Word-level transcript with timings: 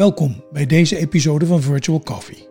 Welkom 0.00 0.44
bij 0.52 0.66
deze 0.66 0.96
episode 0.96 1.46
van 1.46 1.62
Virtual 1.62 2.00
Coffee. 2.00 2.48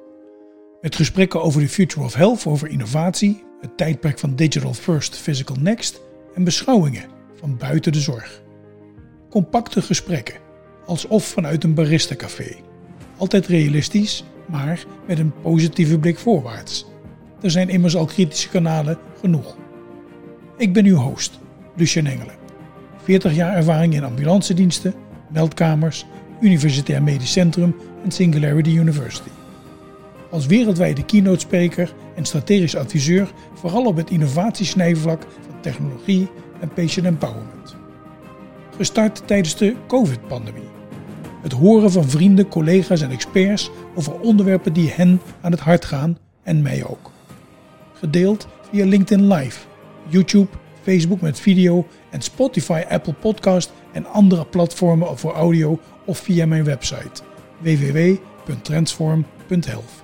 Met 0.82 0.96
gesprekken 0.96 1.42
over 1.42 1.62
de 1.62 1.70
future 1.70 2.06
of 2.06 2.14
health, 2.14 2.46
over 2.46 2.68
innovatie, 2.68 3.44
het 3.62 3.78
tijdperk 3.78 4.20
van 4.20 4.36
digital 4.36 4.74
first, 4.74 5.16
physical 5.16 5.56
next 5.60 6.02
en 6.36 6.44
beschouwingen 6.44 7.10
van 7.40 7.58
buiten 7.58 7.92
de 7.92 8.00
zorg. 8.00 8.44
Compacte 9.30 9.82
gesprekken, 9.82 10.36
alsof 10.86 11.26
vanuit 11.26 11.64
een 11.64 11.74
baristacafé. 11.74 12.56
Altijd 13.18 13.48
realistisch, 13.48 14.24
maar 14.48 14.86
met 15.08 15.20
een 15.20 15.34
positieve 15.42 16.00
blik 16.00 16.18
voorwaarts. 16.18 16.86
Er 17.42 17.52
zijn 17.52 17.70
immers 17.70 17.96
al 17.96 18.06
kritische 18.06 18.50
kanalen 18.50 18.98
genoeg. 19.20 19.58
Ik 20.58 20.74
ben 20.74 20.86
uw 20.86 20.98
host, 20.98 21.40
Lucien 21.76 22.08
Engelen. 22.08 22.36
40 23.04 23.36
jaar 23.36 23.56
ervaring 23.56 23.94
in 23.94 24.04
ambulancediensten, 24.04 24.94
meldkamers, 25.32 26.06
Universitair 26.42 27.04
Medisch 27.04 27.32
Centrum 27.32 27.76
en 28.04 28.12
Singularity 28.12 28.70
University. 28.70 29.30
Als 30.32 30.46
wereldwijde 30.46 31.06
keynote 31.06 31.40
spreker 31.40 31.94
en 32.16 32.26
strategisch 32.26 32.76
adviseur 32.76 33.32
vooral 33.54 33.86
op 33.86 33.96
het 33.96 34.10
innovatiesnijvlak 34.10 35.22
van 35.22 35.62
technologie 35.62 36.28
en 36.60 36.70
patient 36.74 37.06
empowerment. 37.06 37.76
Gestart 38.78 39.28
tijdens 39.28 39.56
de 39.56 39.76
COVID-pandemie. 39.88 40.70
Het 41.42 41.52
horen 41.52 41.92
van 41.92 42.10
vrienden, 42.10 42.48
collega's 42.48 43.02
en 43.02 43.12
experts 43.12 43.72
over 43.96 44.20
onderwerpen 44.20 44.74
die 44.74 44.90
hen 44.90 45.22
aan 45.42 45.52
het 45.52 45.60
hart 45.60 45.86
gaan 45.86 46.18
en 46.44 46.62
mij 46.62 46.86
ook. 46.86 47.12
Gedeeld 47.94 48.48
via 48.72 48.86
LinkedIn 48.86 49.34
Live, 49.34 49.60
YouTube, 50.08 50.50
Facebook 50.90 51.22
met 51.22 51.40
video 51.40 51.86
en 52.10 52.22
Spotify, 52.22 52.84
Apple 52.90 53.14
Podcast 53.14 53.74
en 53.92 54.06
andere 54.06 54.46
platformen 54.46 55.18
voor 55.18 55.32
audio 55.32 55.80
of 56.06 56.18
via 56.18 56.46
mijn 56.46 56.64
website 56.64 57.22
www.transform.health. 57.58 60.04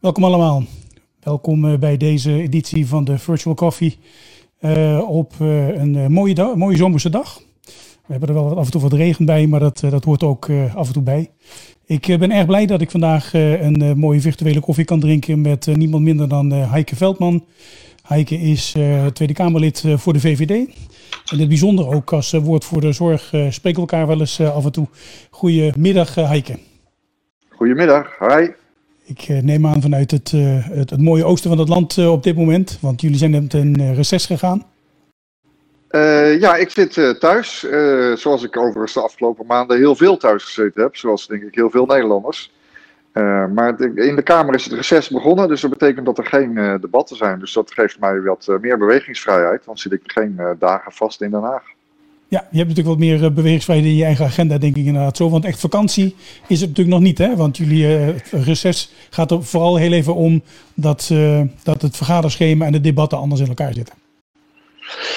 Welkom 0.00 0.24
allemaal. 0.24 0.62
Welkom 1.20 1.64
eh, 1.64 1.78
bij 1.78 1.96
deze 1.96 2.32
editie 2.32 2.86
van 2.86 3.04
de 3.04 3.18
Virtual 3.18 3.54
Coffee 3.54 3.98
uh, 4.60 5.08
op 5.08 5.32
uh, 5.40 5.68
een 5.68 6.12
mooie, 6.12 6.54
mooie 6.56 6.76
zomerse 6.76 7.10
dag. 7.10 7.40
We 8.06 8.12
hebben 8.12 8.28
er 8.28 8.34
wel 8.34 8.58
af 8.58 8.64
en 8.64 8.70
toe 8.70 8.80
wat 8.80 8.92
regen 8.92 9.24
bij, 9.24 9.46
maar 9.46 9.60
dat, 9.60 9.80
dat 9.80 10.04
hoort 10.04 10.22
ook 10.22 10.50
af 10.74 10.86
en 10.86 10.92
toe 10.92 11.02
bij. 11.02 11.30
Ik 11.86 12.18
ben 12.18 12.30
erg 12.30 12.46
blij 12.46 12.66
dat 12.66 12.80
ik 12.80 12.90
vandaag 12.90 13.32
een 13.32 13.98
mooie 13.98 14.20
virtuele 14.20 14.60
koffie 14.60 14.84
kan 14.84 15.00
drinken 15.00 15.40
met 15.40 15.66
niemand 15.66 16.02
minder 16.02 16.28
dan 16.28 16.50
Heike 16.50 16.96
Veldman. 16.96 17.44
Heike 18.02 18.40
is 18.40 18.74
Tweede 19.12 19.32
Kamerlid 19.32 19.84
voor 19.96 20.12
de 20.12 20.20
VVD. 20.20 20.50
En 21.30 21.38
het 21.38 21.48
bijzonder 21.48 21.94
ook 21.94 22.12
als 22.12 22.32
woordvoerder 22.32 22.94
zorg 22.94 23.22
spreken 23.24 23.74
we 23.74 23.80
elkaar 23.80 24.06
wel 24.06 24.20
eens 24.20 24.40
af 24.40 24.64
en 24.64 24.72
toe. 24.72 24.86
Goedemiddag 25.30 26.14
Heike. 26.14 26.58
Goedemiddag, 27.48 28.18
hi. 28.18 28.48
Ik 29.04 29.42
neem 29.42 29.66
aan 29.66 29.82
vanuit 29.82 30.10
het, 30.10 30.30
het, 30.30 30.90
het, 30.90 31.00
mooie 31.00 31.24
oosten 31.24 31.50
van 31.50 31.58
het 31.58 31.68
land 31.68 31.98
op 31.98 32.22
dit 32.22 32.36
moment, 32.36 32.78
want 32.80 33.00
jullie 33.00 33.18
zijn 33.18 33.30
net 33.30 33.54
in 33.54 33.94
reces 33.94 34.26
gegaan. 34.26 34.64
Uh, 35.94 36.40
ja, 36.40 36.56
ik 36.56 36.70
zit 36.70 36.96
uh, 36.96 37.10
thuis, 37.10 37.64
uh, 37.64 38.16
zoals 38.16 38.42
ik 38.42 38.56
overigens 38.56 38.92
de 38.92 39.00
afgelopen 39.00 39.46
maanden 39.46 39.76
heel 39.76 39.96
veel 39.96 40.16
thuis 40.16 40.44
gezeten 40.44 40.82
heb, 40.82 40.96
zoals 40.96 41.26
denk 41.26 41.42
ik 41.42 41.54
heel 41.54 41.70
veel 41.70 41.86
Nederlanders. 41.86 42.52
maar 43.54 43.80
in 43.80 44.16
de 44.16 44.22
Kamer 44.22 44.54
is 44.54 44.64
het 44.64 44.72
reces 44.72 45.08
begonnen, 45.08 45.48
dus 45.48 45.60
dat 45.60 45.70
betekent 45.70 46.06
dat 46.06 46.18
er 46.18 46.26
geen 46.26 46.78
debatten 46.80 47.16
zijn. 47.16 47.38
Dus 47.38 47.52
dat 47.52 47.72
geeft 47.72 48.00
mij 48.00 48.20
wat 48.20 48.48
meer 48.60 48.78
bewegingsvrijheid, 48.78 49.64
dan 49.64 49.78
zit 49.78 49.92
ik 49.92 50.00
geen 50.04 50.40
dagen 50.58 50.92
vast 50.92 51.22
in 51.22 51.30
Den 51.30 51.42
Haag. 51.42 51.62
Ja, 52.28 52.46
je 52.50 52.56
hebt 52.56 52.68
natuurlijk 52.68 52.96
wat 52.96 53.06
meer 53.06 53.32
bewegingsvrijheid 53.32 53.88
in 53.88 53.96
je 53.96 54.04
eigen 54.04 54.24
agenda, 54.24 54.58
denk 54.58 54.76
ik 54.76 54.86
inderdaad 54.86 55.16
zo. 55.16 55.30
Want 55.30 55.44
echt 55.44 55.60
vakantie 55.60 56.16
is 56.48 56.60
het 56.60 56.68
natuurlijk 56.68 56.96
nog 56.96 57.04
niet, 57.06 57.18
hè? 57.18 57.36
Want 57.36 57.56
jullie 57.56 58.14
reces 58.30 58.92
gaat 59.10 59.30
er 59.30 59.44
vooral 59.44 59.76
heel 59.76 59.92
even 59.92 60.14
om 60.14 60.42
dat, 60.74 61.10
dat 61.62 61.82
het 61.82 61.96
vergaderschema 61.96 62.66
en 62.66 62.72
de 62.72 62.80
debatten 62.80 63.18
anders 63.18 63.40
in 63.40 63.48
elkaar 63.48 63.72
zitten. 63.72 64.03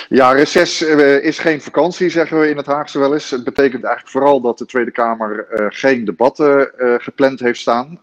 Ja, 0.09 0.31
reces 0.31 0.81
uh, 0.81 1.23
is 1.23 1.39
geen 1.39 1.61
vakantie, 1.61 2.09
zeggen 2.09 2.39
we 2.39 2.49
in 2.49 2.57
het 2.57 2.65
Haagse 2.65 2.99
wel 2.99 3.13
eens. 3.13 3.29
Het 3.29 3.43
betekent 3.43 3.83
eigenlijk 3.83 4.13
vooral 4.13 4.41
dat 4.41 4.57
de 4.57 4.65
Tweede 4.65 4.91
Kamer 4.91 5.47
uh, 5.51 5.65
geen 5.69 6.05
debatten 6.05 6.71
uh, 6.77 6.93
gepland 6.97 7.39
heeft 7.39 7.59
staan. 7.59 7.99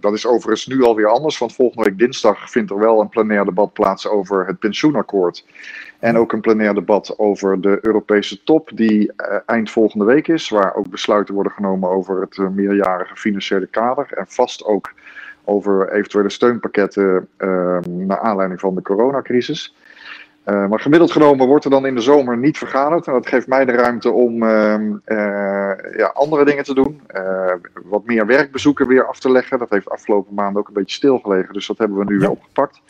dat 0.00 0.12
is 0.12 0.26
overigens 0.26 0.66
nu 0.66 0.82
alweer 0.82 1.06
anders, 1.06 1.38
want 1.38 1.54
volgende 1.54 1.88
week 1.88 1.98
dinsdag 1.98 2.50
vindt 2.50 2.70
er 2.70 2.78
wel 2.78 3.00
een 3.00 3.08
plenair 3.08 3.44
debat 3.44 3.72
plaats 3.72 4.08
over 4.08 4.46
het 4.46 4.58
pensioenakkoord. 4.58 5.44
En 5.98 6.18
ook 6.18 6.32
een 6.32 6.40
plenair 6.40 6.74
debat 6.74 7.18
over 7.18 7.60
de 7.60 7.78
Europese 7.82 8.42
top, 8.42 8.70
die 8.74 9.12
eind 9.46 9.70
volgende 9.70 10.04
week 10.04 10.28
is. 10.28 10.48
Waar 10.48 10.74
ook 10.74 10.90
besluiten 10.90 11.34
worden 11.34 11.52
genomen 11.52 11.90
over 11.90 12.20
het 12.20 12.38
meerjarige 12.54 13.16
financiële 13.16 13.66
kader. 13.66 14.06
En 14.10 14.26
vast 14.28 14.64
ook 14.64 14.92
over 15.44 15.92
eventuele 15.92 16.30
steunpakketten 16.30 17.28
naar 17.88 18.18
aanleiding 18.18 18.60
van 18.60 18.74
de 18.74 18.82
coronacrisis. 18.82 19.74
Uh, 20.46 20.66
maar 20.66 20.80
gemiddeld 20.80 21.12
genomen 21.12 21.46
wordt 21.46 21.64
er 21.64 21.70
dan 21.70 21.86
in 21.86 21.94
de 21.94 22.00
zomer 22.00 22.38
niet 22.38 22.58
vergaderd. 22.58 23.06
En 23.06 23.12
dat 23.12 23.26
geeft 23.26 23.46
mij 23.46 23.64
de 23.64 23.72
ruimte 23.72 24.10
om 24.10 24.42
uh, 24.42 24.74
uh, 25.06 25.72
ja, 25.96 26.06
andere 26.14 26.44
dingen 26.44 26.64
te 26.64 26.74
doen. 26.74 27.00
wat 27.84 28.04
meer 28.04 28.26
werkbezoeken 28.26 28.86
weer 28.86 29.06
af 29.06 29.18
te 29.18 29.30
leggen. 29.30 29.58
Dat 29.58 29.70
heeft 29.70 29.90
afgelopen 29.90 30.34
maanden 30.34 30.60
ook 30.60 30.68
een 30.68 30.74
beetje 30.74 30.96
stilgelegen. 30.96 31.54
Dus 31.54 31.66
dat 31.66 31.78
hebben 31.78 31.98
we 31.98 32.04
nu 32.04 32.14
ja. 32.14 32.20
weer 32.20 32.30
opgepakt. 32.30 32.80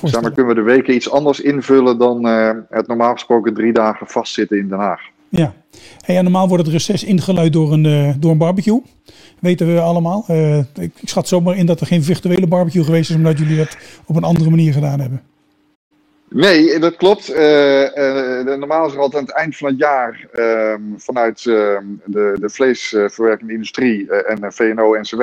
Dus 0.00 0.12
daarmee 0.12 0.32
kunnen 0.32 0.54
we 0.54 0.60
de 0.60 0.66
weken 0.66 0.94
iets 0.94 1.10
anders 1.10 1.40
invullen 1.40 1.98
dan 1.98 2.24
het 2.68 2.86
normaal 2.86 3.12
gesproken 3.12 3.54
drie 3.54 3.72
dagen 3.72 4.06
vastzitten 4.06 4.58
in 4.58 4.68
Den 4.68 4.78
Haag. 4.78 5.00
Ja, 5.28 5.52
hey, 6.00 6.16
en 6.16 6.22
normaal 6.22 6.48
wordt 6.48 6.64
het 6.64 6.72
reces 6.72 7.04
ingeluid 7.04 7.52
door 7.52 7.72
een, 7.72 8.14
door 8.20 8.30
een 8.30 8.38
barbecue. 8.38 8.82
Weten 9.40 9.74
we 9.74 9.80
allemaal. 9.80 10.24
ik, 10.28 10.92
ik 11.00 11.08
schat 11.08 11.28
zomaar 11.28 11.56
in 11.56 11.66
dat 11.66 11.80
er 11.80 11.86
geen 11.86 12.02
virtuele 12.02 12.46
barbecue 12.46 12.84
geweest 12.84 13.10
is, 13.10 13.16
omdat 13.16 13.38
jullie 13.38 13.56
dat 13.56 13.76
op 14.06 14.16
een 14.16 14.24
andere 14.24 14.50
manier 14.50 14.72
gedaan 14.72 15.00
hebben. 15.00 15.22
Nee, 16.28 16.78
dat 16.78 16.96
klopt. 16.96 17.30
Uh, 17.30 17.82
uh, 17.82 18.56
normaal 18.56 18.86
is 18.86 18.92
er 18.92 19.00
altijd 19.00 19.22
aan 19.22 19.28
het 19.28 19.36
eind 19.36 19.56
van 19.56 19.68
het 19.68 19.78
jaar 19.78 20.26
uh, 20.34 20.74
vanuit 20.96 21.46
ehm, 21.46 21.84
de, 22.04 22.36
de 22.40 22.48
vleesverwerkende 22.48 23.52
industrie 23.52 24.10
eh, 24.10 24.32
en 24.32 24.52
VNO-NCW 24.52 25.22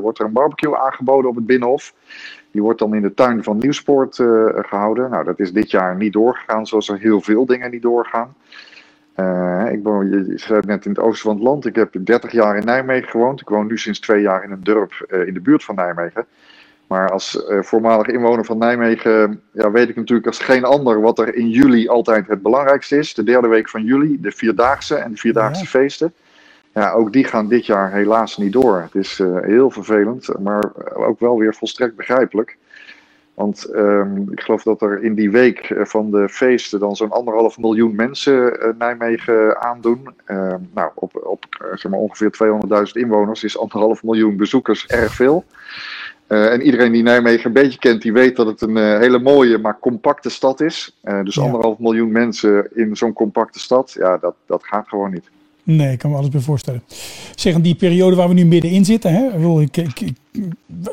wordt 0.00 0.18
er 0.18 0.24
een 0.24 0.32
barbecue 0.32 0.76
aangeboden 0.76 1.30
op 1.30 1.36
het 1.36 1.46
Binnenhof. 1.46 1.94
Die 2.50 2.62
wordt 2.62 2.78
dan 2.78 2.94
in 2.94 3.02
de 3.02 3.14
tuin 3.14 3.42
van 3.42 3.58
Nieuwspoort 3.58 4.16
gehouden. 4.56 5.10
Nou, 5.10 5.24
dat 5.24 5.40
is 5.40 5.52
dit 5.52 5.70
jaar 5.70 5.96
niet 5.96 6.12
doorgegaan, 6.12 6.66
zoals 6.66 6.88
er 6.88 6.98
heel 6.98 7.20
veel 7.20 7.46
dingen 7.46 7.70
niet 7.70 7.82
doorgaan. 7.82 8.34
ik 9.72 9.82
woon, 9.82 10.10
je 10.10 10.32
zei 10.34 10.60
net 10.66 10.84
in 10.84 10.90
het 10.90 11.00
oosten 11.00 11.22
van 11.22 11.34
het 11.34 11.44
land. 11.44 11.66
Ik 11.66 11.74
heb 11.74 11.96
30 12.00 12.32
jaar 12.32 12.56
in 12.56 12.64
Nijmegen 12.64 13.08
gewoond. 13.08 13.40
Ik 13.40 13.48
woon 13.48 13.66
nu 13.66 13.78
sinds 13.78 14.00
twee 14.00 14.22
jaar 14.22 14.44
in 14.44 14.50
een 14.50 14.62
dorp 14.62 15.06
in 15.26 15.34
de 15.34 15.40
buurt 15.40 15.64
van 15.64 15.74
Nijmegen. 15.74 16.26
Maar 16.86 17.10
als 17.10 17.44
uh, 17.48 17.62
voormalig 17.62 18.06
inwoner 18.06 18.44
van 18.44 18.58
Nijmegen 18.58 19.42
ja, 19.52 19.70
weet 19.70 19.88
ik 19.88 19.96
natuurlijk 19.96 20.26
als 20.26 20.38
geen 20.38 20.64
ander 20.64 21.00
wat 21.00 21.18
er 21.18 21.34
in 21.34 21.50
juli 21.50 21.88
altijd 21.88 22.26
het 22.26 22.42
belangrijkste 22.42 22.96
is. 22.96 23.14
De 23.14 23.24
derde 23.24 23.48
week 23.48 23.68
van 23.68 23.84
juli, 23.84 24.20
de 24.20 24.32
Vierdaagse 24.32 24.94
en 24.94 25.10
de 25.10 25.16
Vierdaagse 25.16 25.62
ja. 25.62 25.68
feesten. 25.68 26.12
Ja, 26.74 26.92
ook 26.92 27.12
die 27.12 27.24
gaan 27.24 27.48
dit 27.48 27.66
jaar 27.66 27.92
helaas 27.92 28.36
niet 28.36 28.52
door. 28.52 28.80
Het 28.80 28.94
is 28.94 29.18
uh, 29.18 29.40
heel 29.40 29.70
vervelend, 29.70 30.38
maar 30.38 30.72
ook 30.94 31.20
wel 31.20 31.38
weer 31.38 31.54
volstrekt 31.54 31.96
begrijpelijk. 31.96 32.56
Want 33.34 33.74
um, 33.74 34.32
ik 34.32 34.40
geloof 34.40 34.62
dat 34.62 34.82
er 34.82 35.02
in 35.02 35.14
die 35.14 35.30
week 35.30 35.74
van 35.78 36.10
de 36.10 36.28
feesten 36.28 36.80
dan 36.80 36.96
zo'n 36.96 37.10
anderhalf 37.10 37.58
miljoen 37.58 37.94
mensen 37.94 38.32
uh, 38.32 38.68
Nijmegen 38.78 39.60
aandoen. 39.60 40.08
Uh, 40.26 40.54
nou, 40.74 40.90
op, 40.94 41.26
op 41.26 41.44
zeg 41.74 41.90
maar 41.90 42.00
ongeveer 42.00 42.60
200.000 42.86 42.92
inwoners 42.92 43.44
is 43.44 43.58
anderhalf 43.58 44.02
miljoen 44.02 44.36
bezoekers 44.36 44.86
erg 44.86 45.14
veel. 45.14 45.44
Uh, 46.32 46.52
en 46.52 46.62
iedereen 46.62 46.92
die 46.92 47.02
Nijmegen 47.02 47.46
een 47.46 47.52
beetje 47.52 47.78
kent, 47.78 48.02
die 48.02 48.12
weet 48.12 48.36
dat 48.36 48.46
het 48.46 48.60
een 48.60 48.76
uh, 48.76 48.98
hele 48.98 49.18
mooie, 49.18 49.58
maar 49.58 49.78
compacte 49.80 50.30
stad 50.30 50.60
is. 50.60 50.96
Uh, 51.04 51.24
dus 51.24 51.34
ja. 51.34 51.42
anderhalf 51.42 51.78
miljoen 51.78 52.12
mensen 52.12 52.68
in 52.74 52.96
zo'n 52.96 53.12
compacte 53.12 53.58
stad, 53.58 53.94
ja, 53.98 54.18
dat, 54.18 54.34
dat 54.46 54.64
gaat 54.64 54.88
gewoon 54.88 55.10
niet. 55.12 55.30
Nee, 55.62 55.92
ik 55.92 55.98
kan 55.98 56.10
me 56.10 56.16
alles 56.16 56.28
bij 56.28 56.40
voorstellen. 56.40 56.82
Zeg, 57.34 57.60
die 57.60 57.74
periode 57.74 58.16
waar 58.16 58.28
we 58.28 58.34
nu 58.34 58.44
middenin 58.44 58.84
zitten, 58.84 59.12
hè, 59.12 59.60
ik, 59.60 59.76
ik, 59.76 60.00
ik, 60.00 60.16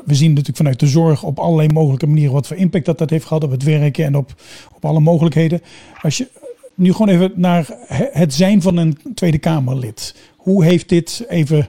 we 0.05 0.15
zien 0.15 0.29
natuurlijk 0.29 0.57
vanuit 0.57 0.79
de 0.79 0.87
zorg 0.87 1.23
op 1.23 1.39
allerlei 1.39 1.67
mogelijke 1.73 2.07
manieren 2.07 2.33
wat 2.33 2.47
voor 2.47 2.57
impact 2.57 2.85
dat, 2.85 2.97
dat 2.97 3.09
heeft 3.09 3.25
gehad 3.25 3.43
op 3.43 3.51
het 3.51 3.63
werken 3.63 4.05
en 4.05 4.15
op, 4.15 4.33
op 4.75 4.85
alle 4.85 4.99
mogelijkheden. 4.99 5.61
Als 6.01 6.17
je 6.17 6.27
nu 6.73 6.91
gewoon 6.91 7.09
even 7.09 7.31
naar 7.35 7.67
het 8.11 8.33
zijn 8.33 8.61
van 8.61 8.77
een 8.77 8.97
Tweede 9.13 9.37
Kamerlid. 9.37 10.15
Hoe 10.37 10.63
heeft 10.63 10.89
dit 10.89 11.25
even 11.27 11.67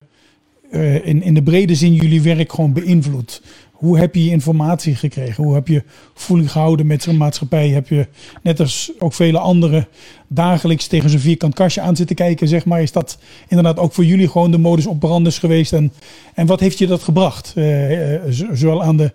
uh, 0.70 1.06
in, 1.06 1.22
in 1.22 1.34
de 1.34 1.42
brede 1.42 1.74
zin 1.74 1.94
jullie 1.94 2.22
werk 2.22 2.52
gewoon 2.52 2.72
beïnvloed? 2.72 3.42
Hoe 3.72 3.98
heb 3.98 4.14
je 4.14 4.30
informatie 4.30 4.94
gekregen? 4.94 5.44
Hoe 5.44 5.54
heb 5.54 5.68
je 5.68 5.82
voeling 6.14 6.50
gehouden 6.50 6.86
met 6.86 7.02
zo'n 7.02 7.16
maatschappij? 7.16 7.68
Heb 7.68 7.88
je, 7.88 8.06
net 8.42 8.60
als 8.60 8.92
ook 8.98 9.12
vele 9.12 9.38
anderen, 9.38 9.88
dagelijks 10.28 10.86
tegen 10.86 11.10
zo'n 11.10 11.18
vierkant 11.18 11.54
kastje 11.54 11.80
aan 11.80 11.96
zitten 11.96 12.16
kijken? 12.16 12.48
Zeg 12.48 12.64
maar, 12.64 12.82
is 12.82 12.92
dat 12.92 13.18
inderdaad 13.48 13.78
ook 13.78 13.92
voor 13.92 14.04
jullie 14.04 14.28
gewoon 14.28 14.50
de 14.50 14.58
modus 14.58 14.88
operandus 14.88 15.38
geweest? 15.38 15.72
En, 15.72 15.92
en 16.34 16.46
wat 16.46 16.60
heeft 16.60 16.78
je 16.78 16.86
dat 16.86 17.02
gebracht? 17.02 17.52
Uh, 17.56 18.14
uh, 18.14 18.20
zowel 18.52 18.82
aan 18.82 18.96
de 18.96 19.12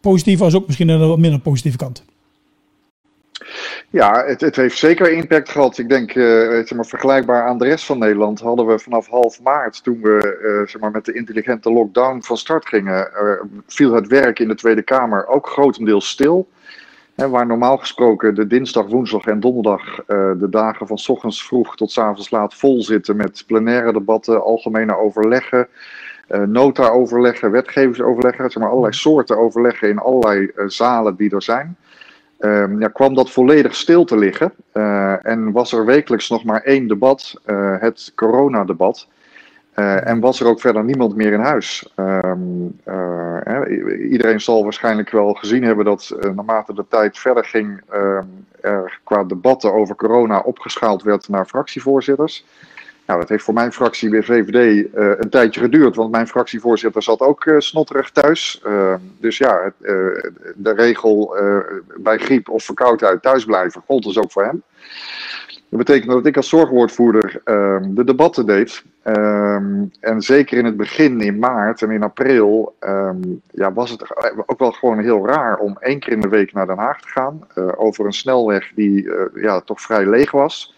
positieve 0.00 0.44
als 0.44 0.54
ook 0.54 0.66
misschien 0.66 0.90
aan 0.90 0.98
de 0.98 1.06
wat 1.06 1.18
minder 1.18 1.40
positieve 1.40 1.76
kant. 1.76 2.04
Ja, 3.90 4.24
het, 4.26 4.40
het, 4.40 4.56
heeft 4.56 4.78
zeker 4.78 5.12
impact 5.12 5.48
gehad. 5.48 5.78
Ik 5.78 5.88
denk, 5.88 6.14
uh, 6.14 6.24
zeg 6.50 6.74
maar, 6.74 6.86
vergelijkbaar 6.86 7.46
aan 7.46 7.58
de 7.58 7.64
rest 7.64 7.84
van 7.84 7.98
Nederland 7.98 8.40
hadden 8.40 8.66
we 8.66 8.78
vanaf 8.78 9.08
half 9.08 9.42
maart, 9.42 9.84
toen 9.84 10.00
we 10.00 10.38
uh, 10.42 10.68
zeg 10.68 10.80
maar, 10.80 10.90
met 10.90 11.04
de 11.04 11.12
intelligente 11.12 11.72
lockdown 11.72 12.20
van 12.20 12.36
start 12.36 12.66
gingen, 12.66 13.10
uh, 13.22 13.60
viel 13.66 13.92
het 13.92 14.06
werk 14.06 14.38
in 14.38 14.48
de 14.48 14.54
Tweede 14.54 14.82
Kamer 14.82 15.26
ook 15.26 15.46
grotendeels 15.46 16.08
stil. 16.08 16.48
Hè, 17.14 17.28
waar 17.28 17.46
normaal 17.46 17.76
gesproken 17.76 18.34
de 18.34 18.46
dinsdag, 18.46 18.86
woensdag 18.86 19.26
en 19.26 19.40
donderdag 19.40 20.04
de 20.06 20.46
dagen 20.50 20.86
van 20.86 20.98
s 20.98 21.08
ochtends 21.08 21.46
vroeg 21.46 21.76
tot 21.76 21.90
s 21.92 21.98
avonds 21.98 22.30
laat 22.30 22.54
vol 22.54 22.82
zitten 22.82 23.16
met 23.16 23.44
plenaire 23.46 23.92
debatten, 23.92 24.42
algemene 24.42 24.96
overleggen, 24.96 25.68
nota-overleggen, 26.46 27.50
wetgevingsoverleggen, 27.50 28.50
zeg 28.50 28.62
maar 28.62 28.70
allerlei 28.70 28.94
soorten 28.94 29.38
overleggen 29.38 29.88
in 29.88 29.98
allerlei 29.98 30.50
zalen 30.66 31.16
die 31.16 31.34
er 31.34 31.42
zijn. 31.42 31.76
Um, 32.44 32.80
ja, 32.80 32.88
kwam 32.88 33.14
dat 33.14 33.30
volledig 33.30 33.74
stil 33.74 34.04
te 34.04 34.16
liggen. 34.16 34.52
Uh, 34.74 35.26
en 35.26 35.52
was 35.52 35.72
er 35.72 35.84
wekelijks 35.84 36.28
nog 36.28 36.44
maar 36.44 36.62
één 36.62 36.88
debat, 36.88 37.34
uh, 37.46 37.74
het 37.78 38.12
coronadebat. 38.14 39.08
Uh, 39.76 40.06
en 40.06 40.20
was 40.20 40.40
er 40.40 40.46
ook 40.46 40.60
verder 40.60 40.84
niemand 40.84 41.16
meer 41.16 41.32
in 41.32 41.40
huis. 41.40 41.92
Um, 41.96 42.80
iedereen 44.10 44.40
zal 44.40 44.62
waarschijnlijk 44.62 45.10
wel 45.10 45.32
gezien 45.32 45.62
hebben 45.62 45.84
dat 45.84 46.16
naarmate 46.34 46.74
de 46.74 46.84
tijd 46.88 47.18
verder 47.18 47.44
ging, 47.44 47.80
ehm, 47.90 48.26
er 48.60 49.00
qua 49.04 49.24
debatten 49.24 49.74
over 49.74 49.94
corona 49.94 50.38
opgeschaald 50.38 51.02
werd 51.02 51.28
naar 51.28 51.46
fractievoorzitters. 51.46 52.44
Nou, 53.12 53.24
dat 53.24 53.32
heeft 53.32 53.44
voor 53.44 53.54
mijn 53.54 53.72
fractie 53.72 54.08
bij 54.08 54.22
VVD 54.22 54.54
uh, 54.94 55.10
een 55.18 55.30
tijdje 55.30 55.60
geduurd, 55.60 55.96
want 55.96 56.10
mijn 56.10 56.26
fractievoorzitter 56.26 57.02
zat 57.02 57.20
ook 57.20 57.44
uh, 57.44 57.58
snotterig 57.58 58.10
thuis. 58.10 58.62
Uh, 58.66 58.94
dus 59.20 59.38
ja, 59.38 59.62
het, 59.62 59.74
de 60.56 60.72
regel 60.72 61.36
bij 61.96 62.18
griep 62.18 62.48
of 62.48 62.64
verkoudheid 62.64 63.22
thuis 63.22 63.44
blijven 63.44 63.82
gold 63.86 64.02
dus 64.02 64.18
ook 64.18 64.32
voor 64.32 64.44
hem. 64.44 64.62
Dat 65.68 65.78
betekent 65.78 66.10
dat 66.10 66.26
ik 66.26 66.36
als 66.36 66.48
zorgwoordvoerder 66.48 67.40
ehm, 67.44 67.94
de 67.94 68.04
debatten 68.04 68.46
deed. 68.46 68.82
Um, 69.04 69.90
en 70.00 70.22
zeker 70.22 70.58
in 70.58 70.64
het 70.64 70.76
begin, 70.76 71.20
in 71.20 71.38
maart 71.38 71.82
en 71.82 71.90
in 71.90 72.02
april, 72.02 72.74
ja, 73.50 73.72
was 73.72 73.90
het 73.90 74.04
ook 74.46 74.58
wel 74.58 74.72
gewoon 74.72 74.98
heel 74.98 75.26
raar 75.26 75.58
om 75.58 75.76
één 75.80 76.00
keer 76.00 76.12
in 76.12 76.20
de 76.20 76.28
week 76.28 76.52
naar 76.52 76.66
Den 76.66 76.78
Haag 76.78 77.00
te 77.00 77.08
gaan. 77.08 77.46
over 77.76 78.06
een 78.06 78.12
snelweg 78.12 78.72
die 78.74 79.10
ja, 79.34 79.60
toch 79.60 79.80
vrij 79.80 80.06
leeg 80.06 80.30
was 80.30 80.74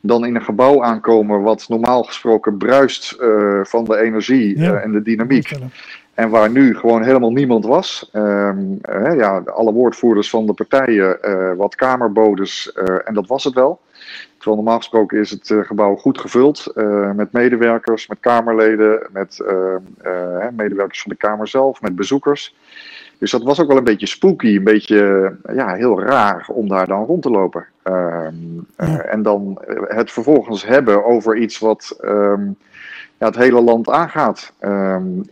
dan 0.00 0.26
in 0.26 0.34
een 0.34 0.42
gebouw 0.42 0.82
aankomen 0.82 1.42
wat 1.42 1.68
normaal 1.68 2.02
gesproken 2.02 2.56
bruist 2.56 3.16
uh, 3.20 3.60
van 3.64 3.84
de 3.84 3.98
energie 3.98 4.58
ja. 4.58 4.72
uh, 4.72 4.84
en 4.84 4.92
de 4.92 5.02
dynamiek. 5.02 5.50
En 6.14 6.30
waar 6.30 6.50
nu 6.50 6.76
gewoon 6.76 7.02
helemaal 7.02 7.32
niemand 7.32 7.64
was. 7.64 8.10
Um, 8.12 8.78
uh, 8.90 9.16
ja, 9.16 9.38
alle 9.38 9.72
woordvoerders 9.72 10.30
van 10.30 10.46
de 10.46 10.52
partijen, 10.52 11.18
wat 11.56 11.74
kamerbodes 11.74 12.72
en 13.04 13.14
dat 13.14 13.26
was 13.26 13.44
het 13.44 13.54
wel. 13.54 13.80
Terwijl 14.36 14.56
normaal 14.56 14.78
gesproken 14.78 15.18
is 15.18 15.30
het 15.30 15.54
gebouw 15.60 15.96
goed 15.96 16.20
gevuld 16.20 16.72
met 17.14 17.32
medewerkers, 17.32 18.06
met 18.06 18.20
kamerleden, 18.20 19.08
met 19.12 19.40
ehm, 19.40 20.54
medewerkers 20.54 21.02
van 21.02 21.10
de 21.10 21.16
Kamer 21.16 21.48
zelf, 21.48 21.80
met 21.80 21.96
bezoekers. 21.96 22.54
Dus 23.18 23.30
dat 23.30 23.42
was 23.42 23.60
ook 23.60 23.68
wel 23.68 23.76
een 23.76 23.84
beetje 23.84 24.06
spooky, 24.06 24.56
een 24.56 24.64
beetje 24.64 25.32
ja, 25.54 25.74
heel 25.74 26.00
raar 26.02 26.46
om 26.52 26.68
daar 26.68 26.86
dan 26.86 27.04
rond 27.04 27.22
te 27.22 27.30
lopen. 27.30 27.66
Um, 27.84 28.66
ja. 28.76 28.86
uh, 28.88 29.12
en 29.12 29.22
dan 29.22 29.58
het 29.88 30.10
vervolgens 30.10 30.66
hebben 30.66 31.04
over 31.04 31.36
iets 31.36 31.58
wat 31.58 31.98
um, 32.04 32.56
ja, 33.18 33.26
het 33.26 33.36
hele 33.36 33.60
land 33.60 33.90
aangaat. 33.90 34.52
Um, 34.60 35.28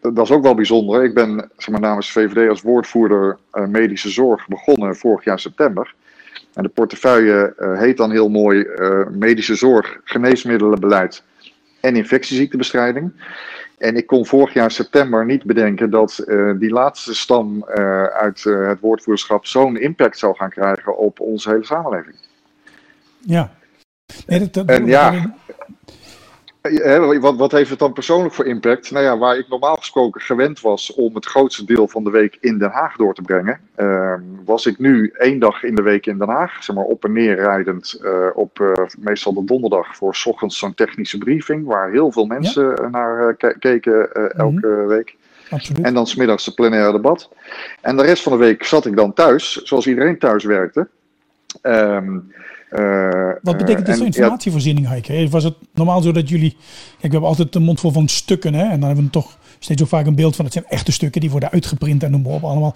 dat 0.00 0.24
is 0.24 0.30
ook 0.30 0.42
wel 0.42 0.54
bijzonder. 0.54 1.04
Ik 1.04 1.14
ben 1.14 1.50
zeg 1.56 1.68
maar, 1.68 1.80
namens 1.80 2.12
VVD 2.12 2.48
als 2.48 2.62
woordvoerder 2.62 3.38
uh, 3.54 3.66
medische 3.66 4.10
zorg 4.10 4.48
begonnen 4.48 4.96
vorig 4.96 5.24
jaar 5.24 5.38
september. 5.38 5.94
En 6.54 6.62
de 6.62 6.68
portefeuille 6.68 7.54
uh, 7.58 7.78
heet 7.78 7.96
dan 7.96 8.10
heel 8.10 8.28
mooi 8.28 8.66
medische 9.10 9.54
zorg, 9.54 10.00
geneesmiddelenbeleid 10.04 11.22
en 11.86 11.96
infectieziektebestrijding. 11.96 13.12
En 13.78 13.96
ik 13.96 14.06
kon 14.06 14.26
vorig 14.26 14.52
jaar 14.52 14.70
september 14.70 15.24
niet 15.24 15.44
bedenken 15.44 15.90
dat 15.90 16.24
uh, 16.26 16.58
die 16.58 16.70
laatste 16.70 17.14
stam 17.14 17.56
uh, 17.56 18.04
uit 18.04 18.44
uh, 18.44 18.68
het 18.68 18.80
woordvoerschap 18.80 19.46
zo'n 19.46 19.76
impact 19.76 20.18
zou 20.18 20.36
gaan 20.36 20.50
krijgen 20.50 20.98
op 20.98 21.20
onze 21.20 21.50
hele 21.50 21.64
samenleving. 21.64 22.16
Ja. 23.20 23.50
Nee, 24.26 24.38
dat, 24.38 24.52
dat, 24.52 24.68
en 24.68 24.86
ja, 24.86 25.34
wat, 27.20 27.36
wat, 27.36 27.52
heeft 27.52 27.70
het 27.70 27.78
dan 27.78 27.92
persoonlijk 27.92 28.34
voor 28.34 28.46
impact? 28.46 28.90
Nou 28.90 29.04
ja, 29.04 29.18
waar 29.18 29.38
ik 29.38 29.48
normaal 29.48 29.76
gesproken 29.76 30.20
gewend 30.20 30.60
was 30.60 30.94
om 30.94 31.14
het 31.14 31.26
grootste 31.26 31.64
deel 31.64 31.88
van 31.88 32.04
de 32.04 32.10
week 32.10 32.38
in 32.40 32.58
Den 32.58 32.70
Haag 32.70 32.96
door 32.96 33.14
te 33.14 33.22
brengen, 33.22 33.60
ehm, 33.74 34.20
was 34.44 34.66
ik 34.66 34.78
nu 34.78 35.12
één 35.18 35.38
dag 35.38 35.62
in 35.62 35.74
de 35.74 35.82
week 35.82 36.06
in 36.06 36.18
Den 36.18 36.28
Haag, 36.28 36.64
zeg 36.64 36.76
maar 36.76 36.84
op 36.84 37.04
en 37.04 37.12
neer 37.12 37.34
rijdend 37.34 38.00
uh, 38.02 38.26
op 38.34 38.58
uh, 38.58 38.72
meestal 38.98 39.34
de 39.34 39.44
donderdag 39.44 39.96
voor 39.96 40.14
s 40.14 40.26
ochtends 40.26 40.58
zo'n 40.58 40.74
technische 40.74 41.18
briefing, 41.18 41.66
waar 41.66 41.90
heel 41.90 42.12
veel 42.12 42.26
mensen 42.26 42.64
ja. 42.64 42.88
naar 42.88 43.34
keken 43.58 44.12
elke 44.12 44.66
mm 44.66 44.74
-hmm. 44.74 44.86
week. 44.86 45.16
Absoluut. 45.50 45.84
En 45.84 45.94
dan 45.94 46.06
smiddags 46.06 46.44
de 46.44 46.54
plenaire 46.54 46.92
debat. 46.92 47.30
En 47.80 47.96
de 47.96 48.02
rest 48.02 48.22
van 48.22 48.32
de 48.32 48.38
week 48.38 48.64
zat 48.64 48.86
ik 48.86 48.96
dan 48.96 49.12
thuis, 49.12 49.62
zoals 49.62 49.86
iedereen 49.86 50.18
thuis 50.18 50.44
werkte. 50.44 50.88
Um, 51.62 52.14
uh, 52.14 52.36
Wat 53.42 53.56
betekent 53.56 53.86
dit 53.86 53.96
voor 53.96 54.06
informatievoorziening, 54.06 54.86
Heike? 54.86 55.28
Was 55.30 55.44
het 55.44 55.54
normaal 55.74 56.02
zo 56.02 56.12
dat 56.12 56.28
jullie... 56.28 56.50
Kijk, 56.50 57.00
we 57.00 57.08
hebben 57.08 57.28
altijd 57.28 57.54
een 57.54 57.62
mond 57.62 57.80
vol 57.80 57.90
van 57.90 58.08
stukken, 58.08 58.54
hè? 58.54 58.62
En 58.62 58.80
dan 58.80 58.86
hebben 58.88 59.04
we 59.04 59.10
toch 59.10 59.38
steeds 59.58 59.80
zo 59.80 59.86
vaak 59.86 60.06
een 60.06 60.14
beeld 60.14 60.36
van... 60.36 60.44
het 60.44 60.54
zijn 60.54 60.66
echte 60.68 60.92
stukken, 60.92 61.20
die 61.20 61.30
worden 61.30 61.50
uitgeprint 61.50 62.02
en 62.02 62.10
noem 62.10 62.22
maar 62.22 62.32
op 62.32 62.44
allemaal. 62.44 62.74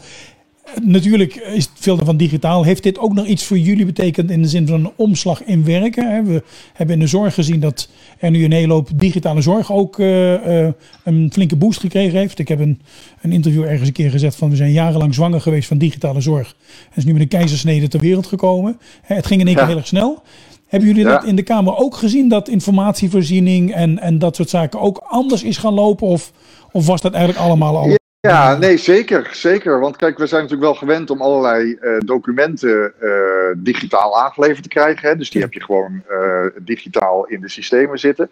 Natuurlijk 0.82 1.34
is 1.34 1.70
veel 1.74 1.98
ervan 1.98 2.16
digitaal. 2.16 2.64
Heeft 2.64 2.82
dit 2.82 2.98
ook 2.98 3.14
nog 3.14 3.26
iets 3.26 3.44
voor 3.44 3.58
jullie 3.58 3.84
betekend 3.84 4.30
in 4.30 4.42
de 4.42 4.48
zin 4.48 4.66
van 4.66 4.84
een 4.84 4.92
omslag 4.96 5.44
in 5.44 5.64
werken? 5.64 6.24
We 6.24 6.42
hebben 6.72 6.94
in 6.94 7.00
de 7.00 7.06
zorg 7.06 7.34
gezien 7.34 7.60
dat 7.60 7.88
er 8.18 8.30
nu 8.30 8.44
een 8.44 8.52
hele 8.52 8.72
hoop 8.72 8.88
digitale 8.94 9.40
zorg 9.40 9.72
ook 9.72 9.98
uh, 9.98 10.32
uh, 10.32 10.68
een 11.04 11.30
flinke 11.32 11.56
boost 11.56 11.80
gekregen 11.80 12.18
heeft. 12.18 12.38
Ik 12.38 12.48
heb 12.48 12.60
een, 12.60 12.80
een 13.20 13.32
interview 13.32 13.62
ergens 13.62 13.88
een 13.88 13.94
keer 13.94 14.10
gezet 14.10 14.36
van 14.36 14.50
we 14.50 14.56
zijn 14.56 14.72
jarenlang 14.72 15.14
zwanger 15.14 15.40
geweest 15.40 15.68
van 15.68 15.78
digitale 15.78 16.20
zorg. 16.20 16.56
En 16.90 16.96
is 16.96 17.04
nu 17.04 17.12
met 17.12 17.22
een 17.22 17.28
keizersnede 17.28 17.88
ter 17.88 18.00
wereld 18.00 18.26
gekomen. 18.26 18.78
Het 19.02 19.26
ging 19.26 19.40
in 19.40 19.46
één 19.46 19.56
keer 19.56 19.66
heel 19.66 19.76
erg 19.76 19.86
snel. 19.86 20.22
Hebben 20.66 20.88
jullie 20.88 21.04
ja. 21.04 21.10
dat 21.10 21.24
in 21.24 21.36
de 21.36 21.42
Kamer 21.42 21.76
ook 21.76 21.96
gezien, 21.96 22.28
dat 22.28 22.48
informatievoorziening 22.48 23.74
en, 23.74 23.98
en 23.98 24.18
dat 24.18 24.36
soort 24.36 24.50
zaken 24.50 24.80
ook 24.80 25.02
anders 25.08 25.42
is 25.42 25.56
gaan 25.56 25.74
lopen? 25.74 26.06
Of, 26.06 26.32
of 26.72 26.86
was 26.86 27.00
dat 27.00 27.12
eigenlijk 27.12 27.44
allemaal 27.44 27.78
al? 27.78 27.98
Ja, 28.22 28.56
nee, 28.56 28.76
zeker. 28.76 29.28
Zeker. 29.32 29.80
Want 29.80 29.96
kijk, 29.96 30.18
we 30.18 30.26
zijn 30.26 30.42
natuurlijk 30.42 30.70
wel 30.70 30.78
gewend 30.78 31.10
om 31.10 31.20
allerlei 31.20 31.78
uh, 31.80 31.98
documenten 31.98 32.92
uh, 33.02 33.10
digitaal 33.56 34.20
aangeleverd 34.20 34.62
te 34.62 34.68
krijgen. 34.68 35.08
Hè? 35.08 35.16
Dus 35.16 35.30
die 35.30 35.42
heb 35.42 35.52
je 35.52 35.62
gewoon 35.62 36.02
uh, 36.10 36.46
digitaal 36.58 37.26
in 37.26 37.40
de 37.40 37.48
systemen 37.48 37.98
zitten. 37.98 38.30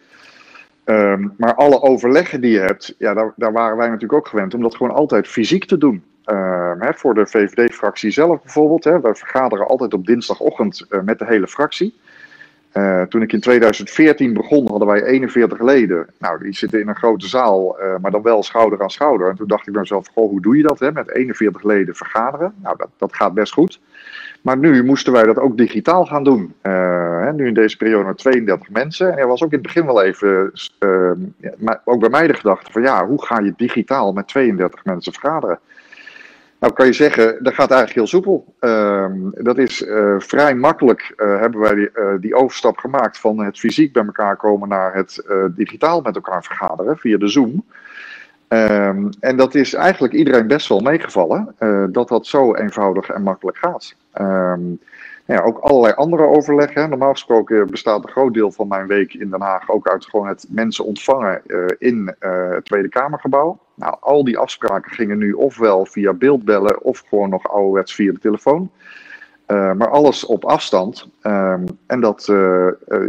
Um, 0.84 1.34
maar 1.36 1.54
alle 1.54 1.82
overleggen 1.82 2.40
die 2.40 2.50
je 2.50 2.58
hebt, 2.58 2.94
ja, 2.98 3.14
daar, 3.14 3.32
daar, 3.36 3.52
waren 3.52 3.76
wij 3.76 3.86
natuurlijk 3.86 4.12
ook 4.12 4.28
gewend 4.28 4.54
om 4.54 4.62
dat 4.62 4.76
gewoon 4.76 4.94
altijd 4.94 5.28
fysiek 5.28 5.64
te 5.64 5.78
doen. 5.78 6.04
Um, 6.26 6.82
hè, 6.82 6.94
voor 6.94 7.14
de 7.14 7.26
VVD-fractie 7.26 8.10
zelf 8.10 8.42
bijvoorbeeld. 8.42 8.84
Hè, 8.84 9.00
we 9.00 9.14
vergaderen 9.14 9.66
altijd 9.66 9.94
op 9.94 10.06
dinsdagochtend 10.06 10.86
met 11.04 11.18
de 11.18 11.26
hele 11.26 11.48
fractie. 11.48 11.94
Uh, 12.74 13.02
toen 13.02 13.22
ik 13.22 13.32
in 13.32 13.40
2014 13.40 14.32
begon, 14.32 14.68
hadden 14.68 14.88
wij 14.88 15.02
41 15.02 15.60
leden. 15.60 16.06
Nou, 16.18 16.42
die 16.42 16.54
zitten 16.54 16.80
in 16.80 16.88
een 16.88 16.96
grote 16.96 17.26
zaal, 17.26 17.80
uh, 17.80 17.94
maar 18.00 18.10
dan 18.10 18.22
wel 18.22 18.42
schouder 18.42 18.82
aan 18.82 18.90
schouder. 18.90 19.28
En 19.28 19.36
toen 19.36 19.46
dacht 19.46 19.66
ik 19.66 19.72
bij 19.72 19.82
mezelf, 19.82 20.08
goh, 20.14 20.30
hoe 20.30 20.40
doe 20.40 20.56
je 20.56 20.62
dat 20.62 20.78
hè, 20.78 20.92
met 20.92 21.10
41 21.10 21.62
leden 21.62 21.94
vergaderen? 21.94 22.54
Nou, 22.62 22.76
dat, 22.76 22.88
dat 22.96 23.14
gaat 23.14 23.34
best 23.34 23.52
goed. 23.52 23.80
Maar 24.42 24.58
nu 24.58 24.84
moesten 24.84 25.12
wij 25.12 25.22
dat 25.22 25.38
ook 25.38 25.56
digitaal 25.56 26.06
gaan 26.06 26.24
doen. 26.24 26.54
Uh, 26.62 26.72
hè, 27.20 27.32
nu 27.32 27.46
in 27.46 27.54
deze 27.54 27.76
periode 27.76 28.04
met 28.04 28.18
32 28.18 28.70
mensen. 28.70 29.12
En 29.12 29.18
er 29.18 29.26
was 29.26 29.42
ook 29.42 29.52
in 29.52 29.58
het 29.58 29.66
begin 29.66 29.86
wel 29.86 30.02
even, 30.02 30.52
maar 31.58 31.80
ook 31.84 32.00
bij 32.00 32.08
mij 32.08 32.26
de 32.26 32.34
gedachte 32.34 32.72
van 32.72 32.82
ja, 32.82 33.06
hoe 33.06 33.24
ga 33.24 33.40
je 33.40 33.52
digitaal 33.56 34.12
met 34.12 34.28
32 34.28 34.84
mensen 34.84 35.12
vergaderen? 35.12 35.58
Nou 36.58 36.72
kan 36.72 36.86
je 36.86 36.92
zeggen, 36.92 37.42
dat 37.42 37.54
gaat 37.54 37.70
eigenlijk 37.70 37.94
heel 37.94 38.06
soepel. 38.06 38.54
Uh, 38.60 39.06
dat 39.32 39.58
is 39.58 39.82
uh, 39.82 40.14
vrij 40.18 40.54
makkelijk, 40.54 41.14
uh, 41.16 41.40
hebben 41.40 41.60
wij 41.60 41.74
die, 41.74 41.90
uh, 41.94 42.14
die, 42.20 42.34
overstap 42.34 42.78
gemaakt 42.78 43.18
van 43.18 43.38
het 43.38 43.58
fysiek 43.58 43.92
bij 43.92 44.04
elkaar 44.04 44.36
komen 44.36 44.68
naar 44.68 44.94
het 44.94 45.22
digitaal 45.50 46.00
met 46.00 46.14
elkaar 46.14 46.44
vergaderen 46.44 46.98
via 46.98 47.18
de 47.18 47.28
Zoom. 47.28 47.64
Um, 48.48 49.08
en 49.20 49.36
dat 49.36 49.54
is 49.54 49.74
eigenlijk 49.74 50.12
iedereen 50.12 50.46
best 50.46 50.68
wel 50.68 50.80
meegevallen, 50.80 51.54
dat 51.92 52.08
dat 52.08 52.26
zo 52.26 52.54
eenvoudig 52.54 53.08
en 53.08 53.22
makkelijk 53.22 53.56
gaat. 53.56 53.94
Um, 55.30 55.36
ja, 55.36 55.42
ook 55.42 55.58
allerlei 55.58 55.94
andere 55.94 56.26
overleggen. 56.26 56.90
Normaal 56.90 57.12
gesproken 57.12 57.70
bestaat 57.70 58.04
een 58.04 58.10
groot 58.10 58.34
deel 58.34 58.50
van 58.50 58.68
mijn 58.68 58.86
week 58.86 59.14
in 59.14 59.30
Den 59.30 59.40
Haag 59.40 59.70
ook 59.70 59.88
uit 59.88 60.04
gewoon 60.04 60.26
het 60.26 60.46
mensen 60.48 60.84
ontvangen 60.84 61.42
uh, 61.46 61.64
in 61.78 62.14
uh, 62.20 62.50
het 62.50 62.64
Tweede 62.64 62.88
Kamergebouw. 62.88 63.58
Nou, 63.74 63.96
al 64.00 64.24
die 64.24 64.38
afspraken 64.38 64.92
gingen 64.92 65.18
nu 65.18 65.32
ofwel 65.32 65.86
via 65.86 66.12
beeldbellen 66.12 66.82
of 66.82 67.02
gewoon 67.08 67.30
nog 67.30 67.48
ouderwets 67.50 67.94
via 67.94 68.12
de 68.12 68.18
telefoon. 68.18 68.70
Uh, 69.46 69.72
maar 69.72 69.90
alles 69.90 70.26
op 70.26 70.44
afstand. 70.44 71.08
Um, 71.22 71.64
en 71.86 72.00
dat, 72.00 72.24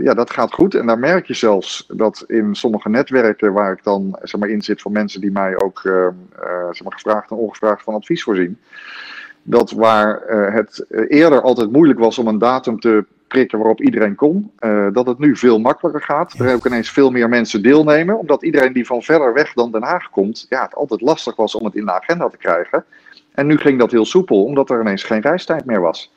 ja, 0.02 0.14
dat 0.14 0.30
gaat 0.30 0.54
goed. 0.54 0.76
En 0.76 0.86
daar 0.86 1.00
merk 1.00 1.26
je 1.26 1.34
zelfs 1.34 1.90
dat 1.94 2.24
in 2.28 2.56
sommige 2.56 2.90
netwerken 2.90 3.54
waar 3.54 3.72
ik 3.72 3.84
dan 3.84 4.20
zeg 4.22 4.40
maar, 4.40 4.50
in 4.50 4.62
zit 4.62 4.82
van 4.82 4.92
mensen 4.92 5.22
die 5.22 5.32
mij 5.32 5.62
ook 5.62 5.80
zeg 6.72 6.84
maar, 6.84 6.94
gevraagd 6.94 7.32
en 7.32 7.38
ongevraagd 7.38 7.84
van 7.84 7.94
advies 7.94 8.24
voorzien 8.24 8.60
dat 9.50 9.72
waar 9.72 10.22
het 10.54 10.86
eerder 11.08 11.42
altijd 11.42 11.72
moeilijk 11.72 12.00
was 12.00 12.18
om 12.18 12.28
een 12.28 12.38
datum 12.38 12.80
te 12.80 13.06
prikken 13.28 13.58
waarop 13.58 13.82
iedereen 13.82 14.16
kon, 14.16 14.52
dat 14.94 15.08
het 15.08 15.20
nu 15.20 15.36
veel 15.36 15.60
makkelijker 15.60 16.02
gaat. 16.02 16.34
Er 16.40 16.54
ook 16.54 16.66
ineens 16.66 16.90
veel 16.90 17.12
meer 17.12 17.30
mensen 17.30 17.62
deelnemen, 17.62 18.20
omdat 18.20 18.44
iedereen 18.44 18.74
die 18.74 18.86
van 18.86 19.02
verder 19.02 19.34
weg 19.34 19.54
dan 19.54 19.72
Den 19.72 19.84
Haag 19.84 20.10
komt, 20.10 20.46
ja, 20.50 20.64
het 20.64 20.76
altijd 20.76 21.02
lastig 21.02 21.36
was 21.36 21.56
om 21.56 21.66
het 21.66 21.76
in 21.76 21.86
de 21.86 21.92
agenda 21.92 22.30
te 22.30 22.38
krijgen. 22.38 22.86
En 23.32 23.48
nu 23.48 23.58
ging 23.58 23.80
dat 23.80 23.92
heel 23.92 24.06
soepel, 24.06 24.44
omdat 24.44 24.70
er 24.70 24.82
ineens 24.82 25.04
geen 25.04 25.22
reistijd 25.22 25.66
meer 25.66 25.82
was. 25.82 26.12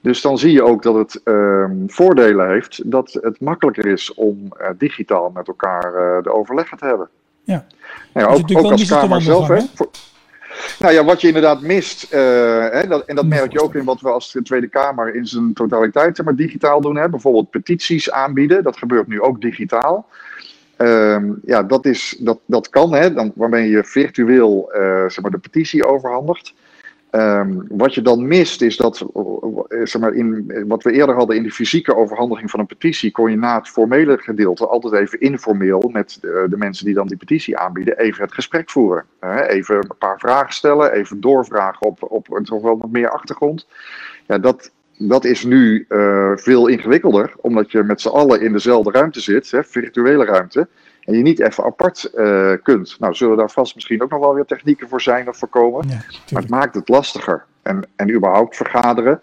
Dus 0.00 0.20
dan 0.20 0.38
zie 0.38 0.52
je 0.52 0.62
ook 0.62 0.82
dat 0.82 0.94
het 0.94 1.20
ehm, 1.24 1.72
voordelen 1.86 2.48
heeft 2.48 2.90
dat 2.90 3.18
het 3.20 3.40
makkelijker 3.40 3.86
is 3.86 4.14
om 4.14 4.52
uh, 4.60 4.68
digitaal 4.78 5.30
met 5.30 5.48
elkaar 5.48 5.94
uh, 5.94 6.22
de 6.22 6.32
overleggen 6.32 6.78
te 6.78 6.84
hebben. 6.84 7.08
Ja, 7.44 7.66
nou 8.12 8.28
ja 8.28 8.34
ook, 8.34 8.64
ook 8.64 8.70
als 8.70 8.88
Kamer 8.88 9.22
zelf. 9.22 9.48
Hè, 9.48 9.60
voor, 9.74 9.88
nou 10.78 10.92
ja, 10.92 11.04
wat 11.04 11.20
je 11.20 11.26
inderdaad 11.26 11.60
mist, 11.60 12.04
uh, 12.04 12.20
hè, 12.70 12.86
dat, 12.86 13.04
en 13.04 13.16
dat 13.16 13.26
merk 13.26 13.52
je 13.52 13.62
ook 13.62 13.74
in 13.74 13.84
wat 13.84 14.00
we 14.00 14.08
als 14.08 14.38
Tweede 14.42 14.68
Kamer 14.68 15.14
in 15.14 15.26
zijn 15.26 15.52
totaliteit 15.52 16.24
maar 16.24 16.36
digitaal 16.36 16.80
doen. 16.80 16.96
Hè, 16.96 17.08
bijvoorbeeld 17.08 17.50
petities 17.50 18.10
aanbieden, 18.10 18.62
dat 18.62 18.76
gebeurt 18.76 19.06
nu 19.06 19.20
ook 19.20 19.40
digitaal. 19.40 20.08
Um, 20.78 21.40
ja, 21.44 21.62
dat, 21.62 21.86
is, 21.86 22.16
dat, 22.18 22.38
dat 22.46 22.68
kan, 22.68 22.92
hè, 22.94 23.12
dan, 23.12 23.32
waarmee 23.34 23.70
je 23.70 23.84
virtueel 23.84 24.70
zeg 25.06 25.20
maar, 25.20 25.30
de 25.30 25.38
petitie 25.38 25.86
overhandigt. 25.86 26.54
Um, 27.14 27.64
wat 27.68 27.94
je 27.94 28.02
dan 28.02 28.26
mist 28.26 28.62
is 28.62 28.76
dat, 28.76 29.00
eh, 29.00 29.78
zeg 29.82 30.00
maar, 30.00 30.12
in, 30.12 30.52
wat 30.66 30.82
we 30.82 30.92
eerder 30.92 31.14
hadden 31.14 31.36
in 31.36 31.42
de 31.42 31.50
fysieke 31.50 31.96
overhandiging 31.96 32.50
van 32.50 32.60
een 32.60 32.66
petitie, 32.66 33.10
kon 33.10 33.30
je 33.30 33.36
na 33.36 33.58
het 33.58 33.68
formele 33.68 34.18
gedeelte 34.18 34.66
altijd 34.66 34.94
even 34.94 35.20
informeel 35.20 35.88
met 35.92 36.18
de, 36.20 36.54
mensen 36.56 36.84
die 36.84 36.94
dan 36.94 37.06
die 37.06 37.16
petitie 37.16 37.58
aanbieden, 37.58 37.98
even 37.98 38.22
het 38.22 38.34
gesprek 38.34 38.70
voeren. 38.70 39.04
Even 39.48 39.76
een 39.76 39.96
paar 39.98 40.18
vragen 40.18 40.52
stellen, 40.52 40.92
even 40.92 41.20
doorvragen 41.20 41.86
op, 41.86 42.02
op 42.02 42.40
toch 42.44 42.62
wel 42.62 42.78
wat 42.78 42.90
meer 42.90 43.10
achtergrond. 43.10 43.66
Ja, 44.26 44.38
dat, 44.38 44.70
dat 44.98 45.24
is 45.24 45.44
nu 45.44 45.86
uh, 45.88 46.32
veel 46.34 46.66
ingewikkelder, 46.66 47.32
omdat 47.36 47.70
je 47.70 47.82
met 47.82 48.00
z'n 48.00 48.08
allen 48.08 48.40
in 48.40 48.52
dezelfde 48.52 48.90
ruimte 48.90 49.20
zit, 49.20 49.50
hè, 49.50 49.64
virtuele 49.64 50.24
ruimte 50.24 50.68
en 51.04 51.16
je 51.16 51.22
niet 51.22 51.40
even 51.40 51.64
apart 51.64 52.10
uh, 52.14 52.52
kunt. 52.62 52.96
Nou, 52.98 53.14
zullen 53.14 53.36
daar 53.36 53.50
vast 53.50 53.74
misschien 53.74 54.02
ook 54.02 54.10
nog 54.10 54.20
wel 54.20 54.34
weer 54.34 54.44
technieken 54.44 54.88
voor 54.88 55.00
zijn 55.00 55.28
of 55.28 55.36
voorkomen. 55.36 55.88
Ja, 55.88 56.00
maar 56.32 56.42
het 56.42 56.50
maakt 56.50 56.74
het 56.74 56.88
lastiger. 56.88 57.44
En, 57.62 57.82
en 57.96 58.10
überhaupt 58.10 58.56
vergaderen. 58.56 59.20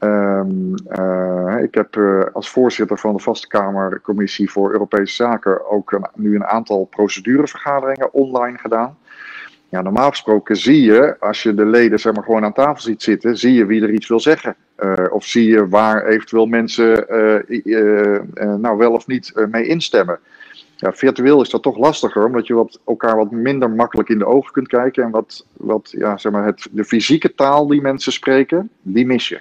Um, 0.00 0.74
uh, 0.98 1.56
ik 1.62 1.74
heb 1.74 1.96
uh, 1.96 2.24
als 2.32 2.50
voorzitter 2.50 2.98
van 2.98 3.16
de 3.16 3.22
Vaste 3.22 3.46
Kamercommissie 3.48 4.50
voor 4.50 4.72
Europese 4.72 5.14
Zaken 5.14 5.70
ook 5.70 5.92
een, 5.92 6.06
nu 6.14 6.34
een 6.34 6.44
aantal 6.44 6.84
procedurevergaderingen 6.84 8.12
online 8.12 8.58
gedaan. 8.58 8.98
Ja, 9.68 9.82
normaal 9.82 10.10
gesproken 10.10 10.56
zie 10.56 10.82
je, 10.82 11.16
als 11.20 11.42
je 11.42 11.54
de 11.54 11.66
leden 11.66 11.98
zeg 11.98 12.14
maar, 12.14 12.24
gewoon 12.24 12.44
aan 12.44 12.52
tafel 12.52 12.82
ziet 12.82 13.02
zitten, 13.02 13.38
zie 13.38 13.54
je 13.54 13.66
wie 13.66 13.82
er 13.82 13.92
iets 13.92 14.08
wil 14.08 14.20
zeggen. 14.20 14.56
Uh, 14.78 14.92
of 15.10 15.24
zie 15.24 15.50
je 15.50 15.68
waar 15.68 16.06
eventueel 16.06 16.46
mensen 16.46 17.06
nou 18.60 18.76
wel 18.76 18.92
of 18.92 19.06
niet 19.06 19.46
mee 19.50 19.66
instemmen 19.66 20.18
ja, 20.76 20.92
virtueel 20.92 21.42
is 21.42 21.50
dat 21.50 21.62
toch 21.62 21.78
lastiger, 21.78 22.26
omdat 22.26 22.46
je 22.46 22.54
wat, 22.54 22.80
elkaar 22.86 23.16
wat 23.16 23.30
minder 23.30 23.70
makkelijk 23.70 24.08
in 24.08 24.18
de 24.18 24.26
ogen 24.26 24.52
kunt 24.52 24.68
kijken. 24.68 25.04
En 25.04 25.10
wat, 25.10 25.46
wat 25.52 25.94
ja, 25.98 26.18
zeg 26.18 26.32
maar 26.32 26.46
het, 26.46 26.68
de 26.70 26.84
fysieke 26.84 27.34
taal 27.34 27.66
die 27.66 27.80
mensen 27.80 28.12
spreken, 28.12 28.70
die 28.82 29.06
mis 29.06 29.28
je. 29.28 29.40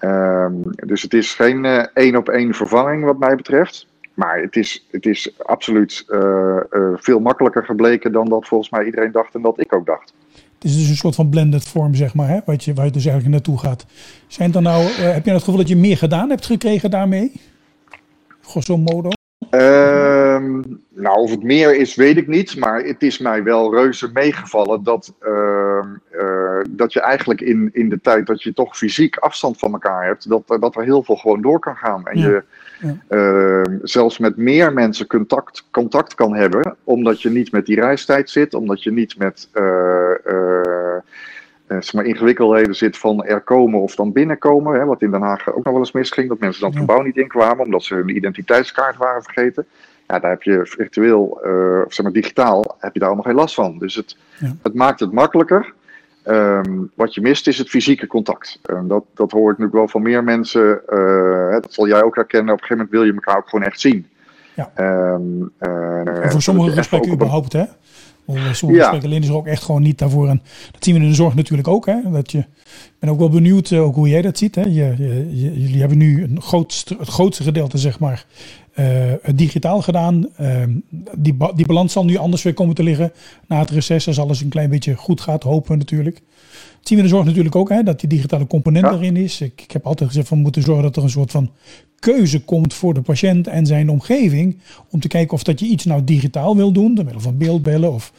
Um, 0.00 0.62
dus 0.86 1.02
het 1.02 1.14
is 1.14 1.34
geen 1.34 1.64
uh, 1.64 1.84
één 1.94 2.16
op 2.16 2.28
één 2.28 2.54
vervanging 2.54 3.04
wat 3.04 3.18
mij 3.18 3.36
betreft. 3.36 3.86
Maar 4.14 4.40
het 4.40 4.56
is, 4.56 4.86
het 4.90 5.06
is 5.06 5.38
absoluut 5.42 6.04
uh, 6.08 6.56
uh, 6.70 6.88
veel 6.94 7.20
makkelijker 7.20 7.64
gebleken 7.64 8.12
dan 8.12 8.28
dat 8.28 8.46
volgens 8.46 8.70
mij 8.70 8.84
iedereen 8.84 9.12
dacht 9.12 9.34
en 9.34 9.42
dat 9.42 9.60
ik 9.60 9.74
ook 9.74 9.86
dacht. 9.86 10.12
Het 10.54 10.64
is 10.64 10.76
dus 10.78 10.88
een 10.88 10.96
soort 10.96 11.14
van 11.14 11.28
blended 11.28 11.68
vorm, 11.68 11.94
zeg 11.94 12.14
maar, 12.14 12.28
hè, 12.28 12.40
wat 12.44 12.64
je, 12.64 12.74
waar 12.74 12.84
je 12.84 12.90
dus 12.90 13.06
eigenlijk 13.06 13.34
naartoe 13.34 13.58
gaat. 13.58 13.86
Zijn 14.26 14.50
dan 14.50 14.62
nou, 14.62 14.82
heb 14.84 15.24
je 15.24 15.30
het 15.30 15.42
gevoel 15.42 15.56
dat 15.56 15.68
je 15.68 15.76
meer 15.76 15.96
gedaan 15.96 16.30
hebt 16.30 16.46
gekregen 16.46 16.90
daarmee? 16.90 17.32
Grosso 18.40 18.76
modo? 18.76 19.10
Ehm, 19.50 20.62
nou, 20.88 21.18
of 21.18 21.30
het 21.30 21.42
meer 21.42 21.76
is, 21.76 21.94
weet 21.94 22.16
ik 22.16 22.26
niet. 22.26 22.56
Maar 22.56 22.82
het 22.82 23.02
is 23.02 23.18
mij 23.18 23.42
wel 23.42 23.74
reuze 23.74 24.10
meegevallen 24.12 24.82
dat, 24.82 25.14
uh, 25.22 25.84
uh, 26.12 26.60
dat 26.70 26.92
je 26.92 27.00
eigenlijk 27.00 27.40
in, 27.40 27.70
in 27.72 27.88
de 27.88 28.00
tijd 28.00 28.26
dat 28.26 28.42
je 28.42 28.52
toch 28.52 28.76
fysiek 28.76 29.16
afstand 29.16 29.58
van 29.58 29.72
elkaar 29.72 30.06
hebt, 30.06 30.28
dat, 30.28 30.42
dat 30.46 30.76
er 30.76 30.82
heel 30.82 31.02
veel 31.02 31.16
gewoon 31.16 31.42
door 31.42 31.58
kan 31.58 31.76
gaan. 31.76 32.06
En 32.06 32.18
ja. 32.18 32.28
je 32.28 32.44
ja. 32.80 32.96
Uh, 33.08 33.78
zelfs 33.82 34.18
met 34.18 34.36
meer 34.36 34.72
mensen 34.72 35.06
contact, 35.06 35.68
contact 35.70 36.14
kan 36.14 36.34
hebben, 36.34 36.76
omdat 36.84 37.22
je 37.22 37.30
niet 37.30 37.52
met 37.52 37.66
die 37.66 37.80
reistijd 37.80 38.30
zit, 38.30 38.54
omdat 38.54 38.82
je 38.82 38.92
niet 38.92 39.18
met. 39.18 39.48
Uh, 41.68 41.76
uh, 41.76 41.92
maar 41.92 42.04
ingewikkeldheden 42.04 42.74
zit 42.74 42.98
van 42.98 43.24
er 43.24 43.40
komen 43.40 43.80
of 43.80 43.94
dan 43.94 44.12
binnenkomen. 44.12 44.78
Hè, 44.78 44.84
wat 44.84 45.02
in 45.02 45.10
Den 45.10 45.22
Haag 45.22 45.48
ook 45.48 45.64
nog 45.64 45.72
wel 45.72 45.78
eens 45.78 45.92
misging. 45.92 46.28
Dat 46.28 46.38
mensen 46.38 46.60
dan 46.60 46.70
het 46.70 46.78
gebouw 46.78 47.02
niet 47.02 47.16
inkwamen 47.16 47.64
omdat 47.64 47.82
ze 47.82 47.94
hun 47.94 48.16
identiteitskaart 48.16 48.96
waren 48.96 49.22
vergeten. 49.22 49.66
Ja, 50.06 50.18
daar 50.18 50.30
heb 50.30 50.42
je 50.42 50.60
virtueel, 50.62 51.40
uh, 51.46 51.82
of 51.86 51.94
zeg 51.94 52.04
maar 52.04 52.14
digitaal, 52.14 52.76
heb 52.78 52.92
je 52.92 52.98
daar 52.98 53.08
allemaal 53.08 53.26
geen 53.26 53.34
last 53.34 53.54
van. 53.54 53.78
Dus 53.78 53.94
het, 53.94 54.16
ja. 54.38 54.56
het 54.62 54.74
maakt 54.74 55.00
het 55.00 55.12
makkelijker. 55.12 55.72
Um, 56.26 56.90
wat 56.94 57.14
je 57.14 57.20
mist 57.20 57.48
is 57.48 57.58
het 57.58 57.68
fysieke 57.68 58.06
contact. 58.06 58.60
Dat, 58.82 59.04
dat 59.14 59.30
hoor 59.30 59.52
ik 59.52 59.58
nu 59.58 59.68
wel 59.72 59.88
van 59.88 60.02
meer 60.02 60.24
mensen. 60.24 60.80
Uh, 60.92 61.52
dat 61.52 61.72
zal 61.72 61.88
jij 61.88 62.02
ook 62.02 62.14
herkennen. 62.14 62.54
Op 62.54 62.60
een 62.60 62.66
gegeven 62.66 62.76
moment 62.76 62.90
wil 62.90 63.04
je 63.04 63.12
elkaar 63.12 63.36
ook 63.36 63.48
gewoon 63.48 63.64
echt 63.64 63.80
zien. 63.80 64.06
Ja. 64.54 64.70
Um, 65.14 65.52
en 65.58 66.30
voor 66.30 66.42
sommige 66.42 66.70
gesprekken 66.70 67.12
überhaupt, 67.12 67.52
hè? 67.52 67.64
Sommige 68.26 68.80
ja. 68.80 68.88
gesprekken 68.90 69.22
is 69.22 69.28
er 69.28 69.34
ook 69.34 69.46
echt 69.46 69.62
gewoon 69.62 69.82
niet 69.82 69.98
daarvoor. 69.98 70.28
En 70.28 70.42
dat 70.70 70.84
zien 70.84 70.94
we 70.94 71.00
in 71.00 71.08
de 71.08 71.14
zorg 71.14 71.34
natuurlijk 71.34 71.68
ook. 71.68 71.86
Hè? 71.86 72.10
Dat 72.10 72.32
je, 72.32 72.38
ik 72.38 72.96
ben 72.98 73.10
ook 73.10 73.18
wel 73.18 73.28
benieuwd 73.28 73.70
uh, 73.70 73.82
ook 73.82 73.94
hoe 73.94 74.08
jij 74.08 74.22
dat 74.22 74.38
ziet. 74.38 74.54
Hè? 74.54 74.62
Je, 74.62 74.94
je, 75.30 75.60
jullie 75.60 75.80
hebben 75.80 75.98
nu 75.98 76.22
een 76.22 76.42
grootste, 76.42 76.96
het 76.98 77.08
grootste 77.08 77.42
gedeelte, 77.42 77.78
zeg 77.78 77.98
maar, 77.98 78.26
uh, 78.78 79.12
digitaal 79.34 79.82
gedaan. 79.82 80.28
Uh, 80.40 80.62
die, 81.16 81.36
die 81.54 81.66
balans 81.66 81.92
zal 81.92 82.04
nu 82.04 82.16
anders 82.16 82.42
weer 82.42 82.54
komen 82.54 82.74
te 82.74 82.82
liggen 82.82 83.12
na 83.48 83.58
het 83.58 83.70
reces. 83.70 84.06
Als 84.06 84.18
alles 84.18 84.40
een 84.40 84.48
klein 84.48 84.70
beetje 84.70 84.94
goed 84.94 85.20
gaat, 85.20 85.42
hopen 85.42 85.70
we 85.70 85.76
natuurlijk. 85.76 86.22
Zien 86.84 86.98
we 86.98 87.04
in 87.04 87.10
de 87.10 87.14
zorg 87.14 87.26
natuurlijk 87.26 87.56
ook, 87.56 87.68
hè? 87.68 87.82
dat 87.82 88.00
die 88.00 88.08
digitale 88.08 88.46
component 88.46 88.84
ja. 88.84 88.92
erin 88.92 89.16
is. 89.16 89.40
Ik, 89.40 89.60
ik 89.62 89.70
heb 89.70 89.86
altijd 89.86 90.08
gezegd 90.08 90.28
van 90.28 90.36
we 90.36 90.42
moeten 90.42 90.62
zorgen 90.62 90.82
dat 90.82 90.96
er 90.96 91.02
een 91.02 91.10
soort 91.10 91.30
van 91.30 91.50
keuze 91.98 92.44
komt 92.44 92.74
voor 92.74 92.94
de 92.94 93.00
patiënt 93.00 93.46
en 93.46 93.66
zijn 93.66 93.90
omgeving. 93.90 94.58
Om 94.90 95.00
te 95.00 95.08
kijken 95.08 95.34
of 95.34 95.42
dat 95.42 95.60
je 95.60 95.66
iets 95.66 95.84
nou 95.84 96.04
digitaal 96.04 96.56
wil 96.56 96.72
doen, 96.72 96.94
door 96.94 97.04
middel 97.04 97.22
van 97.22 97.38
beeldbellen 97.38 97.92
of 97.92 98.12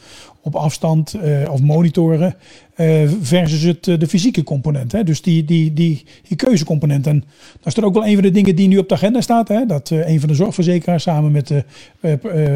op 0.46 0.56
afstand 0.56 1.16
uh, 1.24 1.52
of 1.52 1.62
monitoren. 1.62 2.36
Uh, 2.78 3.12
versus 3.22 3.62
het, 3.62 3.88
uh, 3.88 4.00
de 4.00 4.08
fysieke 4.08 4.44
component. 4.44 4.92
Hè? 4.92 5.04
Dus 5.04 5.22
die, 5.22 5.46
die, 5.46 5.74
die, 5.74 6.04
die 6.28 6.38
keuzecomponent. 6.38 7.08
En 7.08 7.24
dat 7.58 7.66
is 7.66 7.74
dan 7.74 7.84
ook 7.84 7.94
wel 7.94 8.06
een 8.06 8.14
van 8.14 8.22
de 8.22 8.32
dingen 8.32 8.56
die 8.56 8.68
nu 8.68 8.78
op 8.78 8.90
de 8.90 8.96
agenda 8.96 9.22
staat. 9.22 9.48
Hè? 9.48 9.66
Dat 9.66 9.90
een 9.90 10.20
van 10.20 10.30
de 10.30 10.36
zorgverzekeraars 10.36 11.04
samen 11.04 11.32
met 11.32 11.48
de 11.48 11.64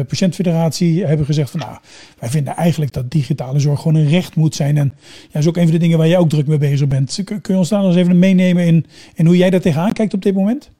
patiëntfederatie 0.08 1.04
hebben 1.04 1.26
gezegd 1.26 1.50
van 1.50 1.60
nou, 1.60 1.76
wij 2.18 2.28
vinden 2.28 2.56
eigenlijk 2.56 2.92
dat 2.92 3.10
digitale 3.10 3.58
zorg 3.58 3.80
gewoon 3.80 4.02
een 4.02 4.08
recht 4.08 4.36
moet 4.36 4.54
zijn. 4.54 4.76
En 4.76 4.92
ja, 4.94 5.28
dat 5.32 5.42
is 5.42 5.48
ook 5.48 5.56
een 5.56 5.62
van 5.62 5.72
de 5.72 5.78
dingen 5.78 5.98
waar 5.98 6.08
jij 6.08 6.18
ook 6.18 6.28
druk 6.28 6.46
mee 6.46 6.58
bezig 6.58 6.88
bent. 6.88 7.20
Kun 7.24 7.40
je 7.42 7.56
ons 7.56 7.68
daar 7.68 7.84
eens 7.84 7.96
even 7.96 8.18
meenemen 8.18 8.66
in, 8.66 8.86
in 9.14 9.26
hoe 9.26 9.36
jij 9.36 9.50
daar 9.50 9.60
tegenaan 9.60 9.92
kijkt 9.92 10.14
op 10.14 10.22
dit 10.22 10.34
moment? 10.34 10.70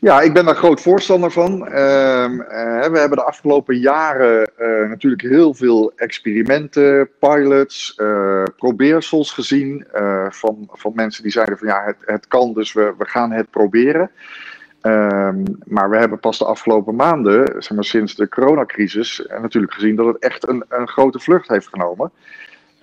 Ja, 0.00 0.20
ik 0.20 0.32
ben 0.32 0.44
daar 0.44 0.56
groot 0.56 0.80
voorstander 0.80 1.30
van. 1.30 1.68
Uh, 1.68 1.74
uh, 1.74 2.86
we 2.86 2.98
hebben 2.98 3.18
de 3.18 3.24
afgelopen 3.24 3.78
jaren 3.78 4.50
uh, 4.58 4.88
natuurlijk 4.88 5.22
heel 5.22 5.54
veel 5.54 5.92
experimenten, 5.96 7.10
pilots, 7.18 7.94
eh, 7.94 8.42
probeersels 8.56 9.32
gezien 9.32 9.86
van, 10.28 10.68
van 10.72 10.92
mensen 10.94 11.22
die 11.22 11.32
zeiden 11.32 11.58
van 11.58 11.68
ja, 11.68 11.84
het, 11.84 11.96
het 12.00 12.26
kan, 12.26 12.54
dus 12.54 12.72
we, 12.72 12.94
we 12.98 13.04
gaan 13.04 13.32
het 13.32 13.50
proberen. 13.50 14.10
Um, 14.82 15.44
maar 15.64 15.90
we 15.90 15.96
hebben 15.98 16.20
pas 16.20 16.38
de 16.38 16.44
afgelopen 16.44 16.94
maanden, 16.94 17.62
zeg 17.62 17.70
maar 17.70 17.84
sinds 17.84 18.14
de 18.14 18.28
coronacrisis, 18.28 19.26
natuurlijk 19.40 19.72
gezien 19.72 19.96
dat 19.96 20.06
het 20.06 20.18
echt 20.18 20.48
een, 20.48 20.64
een 20.68 20.88
grote 20.88 21.18
vlucht 21.18 21.48
heeft 21.48 21.68
genomen. 21.68 22.10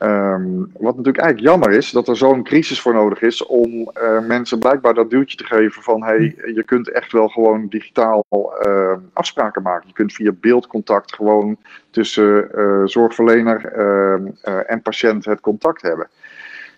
Um, 0.03 0.71
wat 0.79 0.95
natuurlijk 0.95 1.23
eigenlijk 1.23 1.39
jammer 1.39 1.71
is, 1.71 1.91
dat 1.91 2.07
er 2.07 2.17
zo'n 2.17 2.43
crisis 2.43 2.81
voor 2.81 2.93
nodig 2.93 3.21
is 3.21 3.45
om 3.45 3.71
uh, 3.71 4.19
mensen 4.27 4.59
blijkbaar 4.59 4.93
dat 4.93 5.09
duwtje 5.09 5.37
te 5.37 5.45
geven 5.45 5.81
van 5.81 6.03
hey, 6.03 6.35
je 6.55 6.63
kunt 6.65 6.91
echt 6.91 7.11
wel 7.11 7.27
gewoon 7.27 7.67
digitaal 7.67 8.25
uh, 8.65 8.91
afspraken 9.13 9.61
maken. 9.61 9.87
Je 9.87 9.93
kunt 9.93 10.13
via 10.13 10.31
beeldcontact 10.31 11.15
gewoon 11.15 11.57
tussen 11.89 12.49
uh, 12.55 12.81
zorgverlener 12.85 13.65
ehm, 13.65 14.27
en 14.65 14.81
patiënt 14.81 15.25
het 15.25 15.39
contact 15.39 15.81
hebben. 15.81 16.07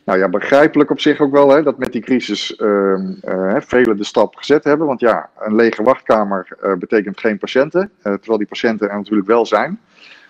Nou 0.03 0.19
ja, 0.19 0.29
begrijpelijk 0.29 0.89
op 0.89 0.99
zich 0.99 1.19
ook 1.19 1.31
wel 1.31 1.49
hè, 1.49 1.63
dat 1.63 1.77
met 1.77 1.91
die 1.91 2.01
crisis 2.01 2.55
ehm, 2.55 3.13
velen 3.59 3.97
de 3.97 4.03
stap 4.03 4.35
gezet 4.35 4.63
hebben. 4.63 4.87
Want 4.87 4.99
ja, 4.99 5.29
een 5.39 5.55
lege 5.55 5.83
wachtkamer 5.83 6.47
betekent 6.79 7.19
geen 7.19 7.37
patiënten, 7.37 7.91
terwijl 8.01 8.37
die 8.37 8.47
patiënten 8.47 8.89
er 8.89 8.97
natuurlijk 8.97 9.27
wel 9.27 9.45
zijn. 9.45 9.79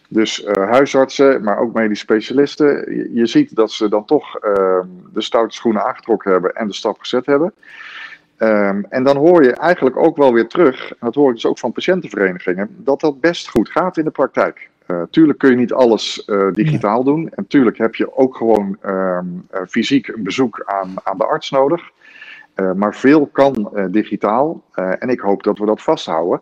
Dus 0.10 0.44
uh, 0.44 0.54
huisartsen, 0.54 1.44
maar 1.44 1.60
ook 1.60 1.74
medisch 1.74 2.00
specialisten. 2.00 2.96
Je, 2.96 3.10
je, 3.14 3.26
ziet 3.26 3.56
dat 3.56 3.72
ze 3.72 3.90
dan 3.90 4.06
toch 4.06 4.46
uh, 4.46 4.80
de 5.14 5.22
stoute 5.22 5.56
schoenen 5.56 5.86
aangetrokken 5.86 6.32
hebben 6.32 6.54
en 6.54 6.68
de 6.68 6.74
stap 6.74 7.00
gezet 7.00 7.26
hebben. 7.26 7.54
Um, 8.38 8.86
en 8.90 9.04
dan 9.04 9.18
hoor 9.18 9.44
je 9.44 9.52
eigenlijk 9.52 9.98
ook 9.98 10.18
wel 10.18 10.34
weer 10.34 10.48
terug, 10.48 10.94
dat 11.00 11.16
hoor 11.16 11.30
ik 11.30 11.36
dus 11.36 11.46
ook 11.46 11.60
van 11.60 11.72
patiëntenverenigingen, 11.72 12.70
dat 12.78 13.00
dat 13.00 13.20
best 13.20 13.50
goed 13.50 13.70
gaat 13.70 13.98
in 13.98 14.04
de 14.04 14.12
praktijk. 14.12 14.70
tuurlijk 15.10 15.40
kun 15.40 15.50
je 15.50 15.56
niet 15.56 15.74
alles 15.74 16.30
digitaal 16.52 17.04
doen. 17.04 17.30
En 17.30 17.48
tuurlijk 17.48 17.78
heb 17.78 17.96
je 17.96 18.18
ook 18.18 18.36
gewoon 18.36 18.78
ehm, 18.82 19.26
fysiek 19.68 20.08
een 20.08 20.24
bezoek 20.24 20.64
aan, 20.66 20.94
aan 21.04 21.18
de 21.18 21.26
arts 21.26 21.50
nodig. 21.50 21.82
maar 22.76 22.96
veel 22.96 23.26
kan 23.26 23.72
digitaal. 23.92 24.64
en 24.74 25.10
ik 25.10 25.20
hoop 25.20 25.44
dat 25.44 25.58
we 25.58 25.66
dat 25.66 25.82
vasthouden. 25.82 26.42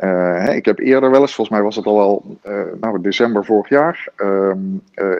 Uh, 0.00 0.54
ik 0.56 0.64
heb 0.64 0.78
eerder 0.78 1.10
wel 1.10 1.20
eens, 1.20 1.34
volgens 1.34 1.56
mij 1.56 1.64
was 1.64 1.76
het 1.76 1.86
al 1.86 1.96
wel 1.96 2.38
uh, 2.46 2.62
nou, 2.80 3.00
december 3.00 3.44
vorig 3.44 3.68
jaar, 3.68 4.08
uh, 4.16 4.50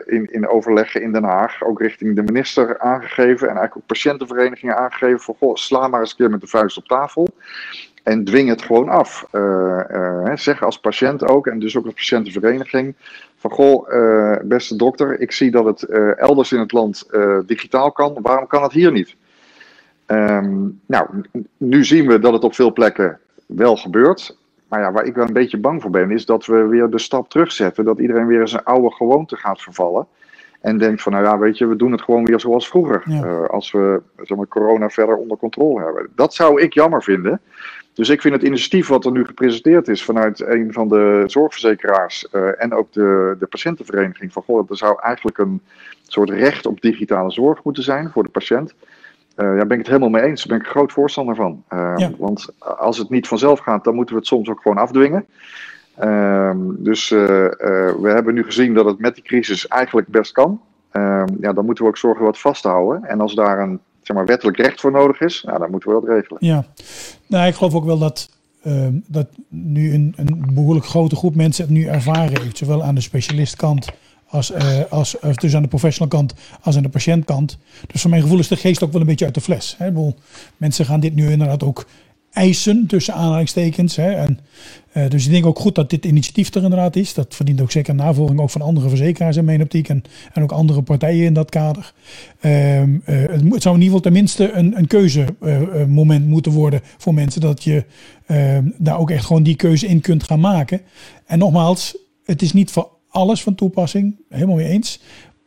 in, 0.05 0.27
in 0.31 0.47
overleggen 0.47 1.01
in 1.01 1.11
Den 1.11 1.23
Haag, 1.23 1.63
ook 1.63 1.81
richting 1.81 2.15
de 2.15 2.23
minister 2.23 2.79
aangegeven 2.79 3.49
en 3.49 3.55
eigenlijk 3.55 3.77
ook 3.77 3.85
patiëntenverenigingen 3.85 4.77
aangegeven 4.77 5.19
van 5.19 5.35
goh, 5.39 5.55
sla 5.55 5.87
maar 5.87 5.99
eens 5.99 6.09
een 6.09 6.17
keer 6.17 6.29
met 6.29 6.41
de 6.41 6.47
vuist 6.47 6.77
op 6.77 6.87
tafel 6.87 7.27
en 8.03 8.23
dwing 8.23 8.49
het 8.49 8.61
gewoon 8.61 8.89
af. 8.89 9.27
zeg 10.35 10.63
als 10.63 10.79
patiënt 10.79 11.27
ook 11.27 11.47
en 11.47 11.59
dus 11.59 11.77
ook 11.77 11.85
als 11.85 11.93
patiëntenvereniging 11.93 12.95
van 13.37 13.51
goh, 13.51 13.89
beste 14.43 14.75
dokter, 14.75 15.19
ik 15.19 15.31
zie 15.31 15.51
dat 15.51 15.65
het 15.65 15.83
elders 16.17 16.51
in 16.51 16.59
het 16.59 16.71
land 16.71 17.09
digitaal 17.45 17.91
kan, 17.91 18.17
waarom 18.21 18.47
kan 18.47 18.63
het 18.63 18.71
hier 18.71 18.91
niet? 18.91 19.15
Um, 20.07 20.79
nou, 20.85 21.07
nu 21.57 21.85
zien 21.85 22.07
we 22.07 22.19
dat 22.19 22.33
het 22.33 22.43
op 22.43 22.55
veel 22.55 22.73
plekken 22.73 23.19
wel 23.45 23.75
gebeurt. 23.75 24.37
Maar 24.67 24.79
ja, 24.79 24.91
waar 24.91 25.05
ik 25.05 25.15
wel 25.15 25.27
een 25.27 25.33
beetje 25.33 25.57
bang 25.57 25.81
voor 25.81 25.91
ben, 25.91 26.11
is 26.11 26.25
dat 26.25 26.45
we 26.45 26.65
weer 26.65 26.89
de 26.89 26.99
stap 26.99 27.29
terugzetten. 27.29 27.85
Dat 27.85 27.99
iedereen 27.99 28.27
weer 28.27 28.47
zijn 28.47 28.63
oude 28.63 28.91
gewoonte 28.91 29.35
gaat 29.35 29.61
vervallen. 29.61 30.07
En 30.61 30.77
denkt 30.77 31.01
van, 31.01 31.11
nou 31.11 31.23
ja, 31.23 31.37
weet 31.37 31.57
je, 31.57 31.67
we 31.67 31.75
doen 31.75 31.91
het 31.91 32.01
gewoon 32.01 32.25
weer 32.25 32.39
zoals 32.39 32.67
vroeger. 32.67 33.03
Uh, 33.07 33.43
als 33.45 33.71
we 33.71 34.01
zeg 34.17 34.37
maar, 34.37 34.47
corona 34.47 34.89
verder 34.89 35.15
onder 35.15 35.37
controle 35.37 35.83
hebben. 35.83 36.09
Dat 36.15 36.33
zou 36.33 36.61
ik 36.61 36.73
jammer 36.73 37.03
vinden. 37.03 37.41
Dus 37.93 38.09
ik 38.09 38.21
vind 38.21 38.33
het 38.33 38.43
initiatief 38.43 38.87
wat 38.87 39.05
er 39.05 39.11
nu 39.11 39.25
gepresenteerd 39.25 39.87
is 39.87 40.03
vanuit 40.03 40.41
een 40.41 40.73
van 40.73 40.87
de 40.87 41.23
zorgverzekeraars 41.25 42.27
uh, 42.31 42.63
en 42.63 42.73
ook 42.73 42.91
de, 42.91 43.35
de 43.39 43.45
patiëntenvereniging 43.45 44.33
van 44.33 44.43
goh, 44.43 44.69
er 44.69 44.77
zou 44.77 45.01
eigenlijk 45.01 45.37
een 45.37 45.61
soort 46.07 46.29
recht 46.29 46.65
op 46.65 46.81
digitale 46.81 47.31
zorg 47.31 47.63
moeten 47.63 47.83
zijn 47.83 48.09
voor 48.09 48.23
de 48.23 48.29
patiënt. 48.29 48.73
Uh, 49.37 49.57
ja, 49.57 49.65
ben 49.65 49.71
ik 49.71 49.77
het 49.77 49.87
helemaal 49.87 50.09
mee 50.09 50.21
eens. 50.21 50.43
Daar 50.43 50.57
ben 50.57 50.57
ik 50.57 50.65
een 50.65 50.79
groot 50.79 50.91
voorstander 50.91 51.35
van. 51.35 51.63
Uh, 51.73 52.07
Want 52.17 52.47
als 52.59 52.97
het 52.97 53.09
niet 53.09 53.27
vanzelf 53.27 53.59
gaat, 53.59 53.83
dan 53.83 53.95
moeten 53.95 54.13
we 54.13 54.19
het 54.19 54.29
soms 54.29 54.49
ook 54.49 54.61
gewoon 54.61 54.77
afdwingen. 54.77 55.25
Uh, 56.03 56.51
dus 56.57 57.11
uh, 57.11 57.19
we 57.19 58.09
hebben 58.13 58.33
nu 58.33 58.43
gezien 58.43 58.73
dat 58.73 58.85
het 58.85 58.99
met 58.99 59.15
die 59.15 59.23
crisis 59.23 59.67
eigenlijk 59.67 60.07
best 60.07 60.31
kan. 60.31 60.61
Ehm, 60.91 61.27
ja, 61.41 61.53
dan 61.53 61.65
moeten 61.65 61.83
we 61.83 61.89
ook 61.89 61.97
zorgen 61.97 62.25
wat 62.25 62.39
vasthouden. 62.39 63.03
En 63.03 63.21
als 63.21 63.35
daar 63.35 63.59
een 63.59 63.79
zeg 64.01 64.15
maar, 64.15 64.25
wettelijk 64.25 64.57
recht 64.57 64.81
voor 64.81 64.91
nodig 64.91 65.21
is, 65.21 65.43
nou, 65.45 65.59
dan 65.59 65.71
moeten 65.71 65.89
we 65.89 65.99
dat 65.99 66.09
regelen. 66.09 66.45
Ja, 66.45 66.65
nou, 67.27 67.47
ik 67.47 67.55
geloof 67.55 67.75
ook 67.75 67.85
wel 67.85 67.97
dat, 67.97 68.29
ehm, 68.63 68.93
dat 69.07 69.27
nu 69.49 69.93
een, 69.93 70.13
een 70.15 70.49
behoorlijk 70.53 70.85
grote 70.85 71.15
groep 71.15 71.35
mensen 71.35 71.63
het 71.63 71.73
nu 71.73 71.85
ervaren 71.85 72.41
heeft. 72.41 72.57
Zowel 72.57 72.83
aan 72.83 72.95
de 72.95 73.01
specialistkant 73.01 73.87
als, 74.27 74.51
uh, 74.51 74.79
als, 74.89 75.15
dus 75.33 75.55
aan 75.55 75.61
de 75.61 75.67
professional 75.67 76.09
kant 76.09 76.33
als 76.61 76.75
aan 76.75 76.83
de 76.83 76.89
patiëntkant. 76.89 77.57
Dus 77.87 78.01
voor 78.01 78.09
mijn 78.09 78.21
gevoel 78.21 78.39
is 78.39 78.47
de 78.47 78.55
geest 78.55 78.83
ook 78.83 78.91
wel 78.91 79.01
een 79.01 79.07
beetje 79.07 79.25
uit 79.25 79.33
de 79.33 79.41
fles. 79.41 79.75
Hè. 79.77 79.85
Bedoel, 79.85 80.15
mensen 80.57 80.85
gaan 80.85 80.99
dit 80.99 81.15
nu 81.15 81.31
inderdaad 81.31 81.63
ook 81.63 81.87
eisen 82.31 82.87
tussen 82.87 83.13
aanhalingstekens. 83.13 83.95
Hè. 83.95 84.11
En, 84.11 84.39
uh, 84.93 85.09
dus 85.09 85.25
ik 85.25 85.31
denk 85.31 85.45
ook 85.45 85.59
goed 85.59 85.75
dat 85.75 85.89
dit 85.89 86.05
initiatief 86.05 86.53
er 86.53 86.63
inderdaad 86.63 86.95
is. 86.95 87.13
Dat 87.13 87.35
verdient 87.35 87.61
ook 87.61 87.71
zeker 87.71 87.95
navolging 87.95 88.39
ook 88.39 88.49
van 88.49 88.61
andere 88.61 88.89
verzekeraars 88.89 89.35
in 89.35 89.45
mijn 89.45 89.61
optiek 89.61 89.89
en, 89.89 90.03
en 90.33 90.43
ook 90.43 90.51
andere 90.51 90.81
partijen 90.81 91.25
in 91.25 91.33
dat 91.33 91.49
kader. 91.49 91.93
Het, 92.39 92.89
het, 93.05 93.61
zou 93.61 93.75
in 93.75 93.81
ieder 93.81 93.97
geval 93.97 93.99
tenminste 93.99 94.51
een, 94.51 94.77
een 94.77 94.87
keuzemoment 94.87 96.27
moeten 96.27 96.51
worden 96.51 96.81
voor 96.97 97.13
mensen. 97.13 97.41
Dat 97.41 97.63
je 97.63 97.85
ehm, 98.25 98.69
daar 98.77 98.99
ook 98.99 99.11
echt 99.11 99.25
gewoon 99.25 99.43
die 99.43 99.55
keuze 99.55 99.87
in 99.87 100.01
kunt 100.01 100.23
gaan 100.23 100.39
maken. 100.39 100.81
En 101.25 101.39
nogmaals, 101.39 101.97
het 102.25 102.41
is 102.41 102.53
niet 102.53 102.71
voor 102.71 102.96
alles 103.17 103.43
van 103.43 103.55
toepassing, 103.55 104.15
helemaal 104.29 104.55
mee 104.55 104.67
eens. 104.67 104.99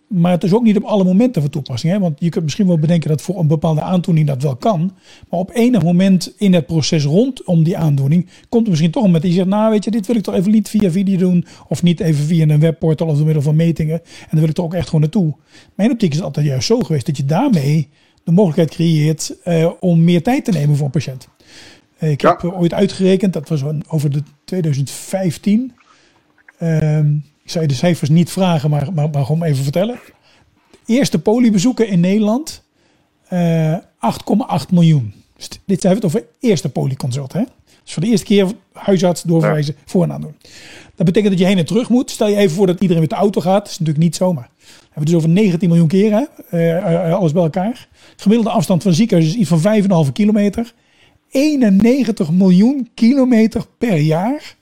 Maar 0.07 0.33
het 0.33 0.45
is 0.45 0.53
ook 0.53 0.63
niet 0.63 0.77
op 0.77 0.83
alle 0.83 1.05
momenten 1.05 1.43
van 1.43 1.51
toepassing. 1.51 1.93
Hè? 1.93 1.99
Want 1.99 2.21
je 2.21 2.29
kunt 2.29 2.45
misschien 2.45 2.67
wel 2.67 2.79
bedenken 2.79 3.09
dat 3.09 3.23
voor 3.23 3.39
een 3.39 3.47
bepaalde 3.47 3.81
aandoening 3.81 4.27
dat 4.27 4.43
wel 4.43 4.57
kan. 4.57 4.93
Maar 5.29 5.41
op 5.41 5.51
enig 5.55 5.83
moment 5.83 6.35
in 6.37 6.55
het 6.55 6.67
proces 6.67 7.05
rondom 7.05 7.63
die 7.63 7.77
aandoening 7.77 8.29
komt 8.49 8.65
er 8.65 8.71
misschien 8.71 8.91
toch 8.91 9.11
met 9.11 9.23
die 9.23 9.33
zegt, 9.33 9.49
nou 9.49 9.71
weet 9.71 9.85
je, 9.85 9.91
dit 9.91 10.07
wil 10.07 10.17
ik 10.17 10.23
toch 10.23 10.35
even 10.35 10.51
niet 10.51 10.69
via 10.69 10.91
video 10.91 11.19
doen. 11.19 11.45
Of 11.69 11.83
niet 11.83 12.01
even 12.01 12.25
via 12.25 12.49
een 12.49 12.61
webportal 12.61 13.07
of 13.07 13.17
door 13.17 13.25
middel 13.25 13.43
van 13.43 13.57
metingen. 13.57 14.01
En 14.05 14.29
dan 14.31 14.41
wil 14.41 14.49
ik 14.49 14.55
toch 14.55 14.65
ook 14.65 14.75
echt 14.75 14.87
gewoon 14.87 15.01
naartoe. 15.01 15.35
Mijn 15.75 15.91
optiek 15.91 16.15
is 16.15 16.23
altijd 16.23 16.47
juist 16.47 16.67
zo 16.67 16.81
geweest 16.81 17.07
dat 17.07 17.17
je 17.17 17.25
daarmee 17.25 17.89
de 18.25 18.33
mogelijkheid 18.33 18.71
creëert 18.71 19.37
uh, 19.45 19.71
om 19.81 20.05
meer 20.05 20.23
tijd 20.23 20.45
te 20.45 20.51
nemen 20.51 20.77
voor 20.77 20.85
een 20.85 20.93
patiënt. 20.93 21.29
Uh, 22.01 22.11
ik 22.11 22.21
heb 22.21 22.45
ooit 22.45 22.75
uitgerekend, 22.75 23.33
dat 23.33 23.49
was 23.49 23.63
over 23.89 24.11
de 24.11 24.23
2015. 24.45 25.73
Um, 26.63 27.25
ik 27.51 27.57
zou 27.57 27.69
je 27.69 27.75
de 27.75 27.79
cijfers 27.87 28.11
niet 28.11 28.31
vragen, 28.31 28.71
maar, 28.71 28.93
maar, 28.93 29.11
maar 29.11 29.25
gewoon 29.25 29.43
even 29.43 29.63
vertellen. 29.63 29.99
Eerste 30.87 31.19
poliebezoeken 31.19 31.89
in 31.89 32.01
Nederland, 32.01 32.63
uh, 33.33 33.73
eh, 33.73 33.83
8,8 33.99 34.71
miljoen. 34.73 35.15
Dus 35.37 35.49
dit 35.65 35.81
zijn 35.81 35.95
het 35.95 36.05
over 36.05 36.25
eerste 36.41 36.69
polieconsult. 36.69 37.33
Hè? 37.33 37.43
Dus 37.83 37.93
voor 37.93 38.03
de 38.03 38.09
eerste 38.09 38.27
keer 38.27 38.47
huisarts 38.73 39.23
doorverwijzen 39.23 39.77
voor 39.85 40.03
een 40.03 40.13
aandoening. 40.13 40.43
Dat 40.95 41.07
betekent 41.07 41.31
dat 41.31 41.41
je 41.41 41.47
heen 41.47 41.59
en 41.59 41.67
terug 41.67 41.89
moet. 41.89 42.11
Stel 42.11 42.29
je 42.29 42.37
even 42.37 42.57
voor 42.57 42.67
dat 42.67 42.81
iedereen 42.81 43.03
met 43.03 43.11
de 43.11 43.17
auto 43.17 43.41
gaat. 43.41 43.63
Dat 43.63 43.73
is 43.73 43.79
natuurlijk 43.79 44.05
niet 44.05 44.17
zomaar. 44.17 44.51
We 44.59 44.87
hebben 44.87 45.05
dus 45.05 45.15
over 45.15 45.29
19 45.29 45.69
miljoen 45.69 45.89
keer, 45.89 46.13
hè? 46.13 46.25
Uh, 46.79 47.15
alles 47.15 47.33
bij 47.33 47.43
elkaar. 47.43 47.89
Gemiddelde 48.17 48.53
afstand 48.53 48.83
van 48.83 48.93
ziekenhuis 48.93 49.29
is 49.29 49.37
iets 49.37 49.49
van 49.49 50.07
5,5 50.07 50.13
kilometer. 50.13 50.75
91 51.31 52.31
miljoen 52.31 52.91
kilometer 52.95 53.65
per 53.79 53.97
jaar 53.97 54.59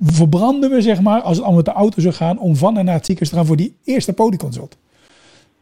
verbranden 0.00 0.70
we, 0.70 0.82
zeg 0.82 1.00
maar, 1.00 1.20
als 1.20 1.36
het 1.36 1.44
allemaal 1.44 1.64
met 1.64 1.74
de 1.74 1.80
auto 1.80 2.00
zou 2.00 2.14
gaan, 2.14 2.38
om 2.38 2.56
van 2.56 2.78
en 2.78 2.84
naar 2.84 2.94
het 2.94 3.06
ziekenhuis 3.06 3.28
te 3.28 3.36
gaan 3.36 3.46
voor 3.46 3.56
die 3.56 3.74
eerste 3.84 4.12
polyconsult. 4.12 4.76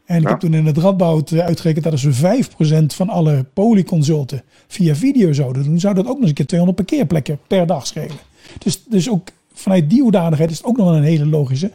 En 0.05 0.21
ik 0.21 0.27
heb 0.27 0.39
toen 0.39 0.53
in 0.53 0.65
het 0.65 0.77
Radboud 0.77 1.31
eh, 1.31 1.39
uitgerekend 1.39 1.83
dat 1.83 1.93
als 1.93 2.03
we 2.03 2.43
5% 2.83 2.85
van 2.85 3.09
alle 3.09 3.45
polyconsulten 3.53 4.43
via 4.67 4.95
video 4.95 5.33
zouden 5.33 5.63
doen, 5.63 5.79
zou 5.79 5.93
dat 5.93 6.05
ook 6.05 6.11
nog 6.11 6.19
eens 6.19 6.29
een 6.29 6.35
keer 6.35 6.45
200 6.45 6.87
parkeerplekken 6.87 7.39
per 7.47 7.67
dag 7.67 7.87
schelen. 7.87 8.17
Dus, 8.57 8.83
dus 8.83 9.09
ook 9.09 9.27
vanuit 9.53 9.89
die 9.89 10.01
hoedanigheid 10.01 10.51
is 10.51 10.57
het 10.57 10.65
ook 10.65 10.77
nog 10.77 10.85
wel 10.85 10.95
een 10.95 11.03
hele 11.03 11.25
logische. 11.25 11.71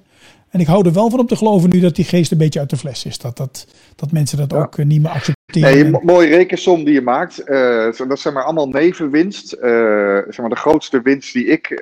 En 0.49 0.61
ik 0.61 0.67
hou 0.67 0.87
er 0.87 0.93
wel 0.93 1.11
van 1.11 1.19
om 1.19 1.27
te 1.27 1.37
geloven 1.37 1.71
nu 1.71 1.81
dat 1.81 1.97
die 1.97 2.05
geest 2.05 2.33
een 2.33 2.39
beetje 2.39 2.61
uit 2.61 2.71
de 2.71 2.77
fles 2.77 3.05
is. 3.05 3.19
Dat, 3.19 3.37
dat, 3.37 3.67
dat 3.97 4.13
mensen 4.13 4.39
dat 4.39 4.53
ook 4.53 4.79
eh, 4.79 4.87
niet 4.87 5.01
meer 5.01 5.11
accepteren. 5.11 5.42
Nee, 5.61 5.91
mooie 6.03 6.29
rekensom 6.29 6.85
die 6.85 6.95
je 6.95 7.03
maakt. 7.03 7.43
Uh, 7.49 7.93
dat 8.09 8.19
zijn 8.19 8.35
maar 8.35 8.43
allemaal 8.43 8.69
nevenwinst. 8.69 9.55
Uh, 9.55 9.61
zeg 10.29 10.39
maar 10.39 10.49
de 10.49 10.57
grootste 10.57 11.03
winst 11.03 11.33
die 11.33 11.45
ik 11.45 11.81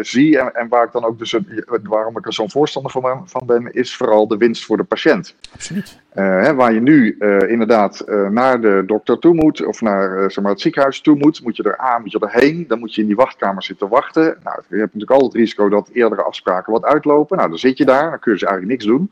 zie 0.00 0.38
en, 0.38 0.54
en, 0.54 0.68
waar 0.68 0.84
ik 0.84 0.92
dan 0.92 1.04
ook 1.04 1.18
dus, 1.18 1.38
waarom 1.82 2.18
ik 2.18 2.26
er 2.26 2.32
zo'n 2.32 2.50
voorstander 2.50 2.90
van, 2.90 3.22
van 3.24 3.42
ben, 3.46 3.72
is 3.72 3.96
vooral 3.96 4.28
de 4.28 4.36
winst 4.36 4.64
voor 4.64 4.76
de 4.76 4.84
patiënt. 4.84 5.34
Absoluut. 5.54 5.98
Hè, 6.10 6.54
waar 6.54 6.72
je 6.72 6.80
nu 6.80 7.16
inderdaad 7.48 8.04
naar 8.30 8.60
de 8.60 8.82
dokter 8.86 9.18
toe 9.18 9.34
moet 9.34 9.66
of 9.66 9.80
naar 9.80 10.30
zeg 10.30 10.42
maar, 10.44 10.52
het 10.52 10.60
ziekenhuis 10.60 11.00
toe 11.00 11.16
moet, 11.16 11.42
moet 11.42 11.56
je 11.56 11.62
er 11.62 11.78
aan, 11.78 12.02
moet 12.02 12.12
je 12.12 12.18
erheen. 12.18 12.64
Dan 12.68 12.78
moet 12.78 12.94
je 12.94 13.00
in 13.00 13.06
die 13.06 13.16
wachtkamer 13.16 13.62
zitten 13.62 13.88
wachten. 13.88 14.22
Nou, 14.22 14.62
je 14.68 14.76
hebt 14.76 14.94
natuurlijk 14.94 15.10
altijd 15.10 15.32
het 15.32 15.40
risico 15.40 15.68
dat 15.68 15.90
eerdere 15.92 16.22
afspraken 16.22 16.72
wat 16.72 16.84
uitlopen. 16.84 17.36
Nou, 17.36 17.48
dan 17.48 17.58
zit 17.58 17.78
je 17.78 17.84
daar 17.84 18.10
dan 18.10 18.18
kun 18.18 18.32
je 18.32 18.38
dus 18.38 18.48
eigenlijk 18.48 18.72
niks 18.72 18.84
doen. 18.84 19.10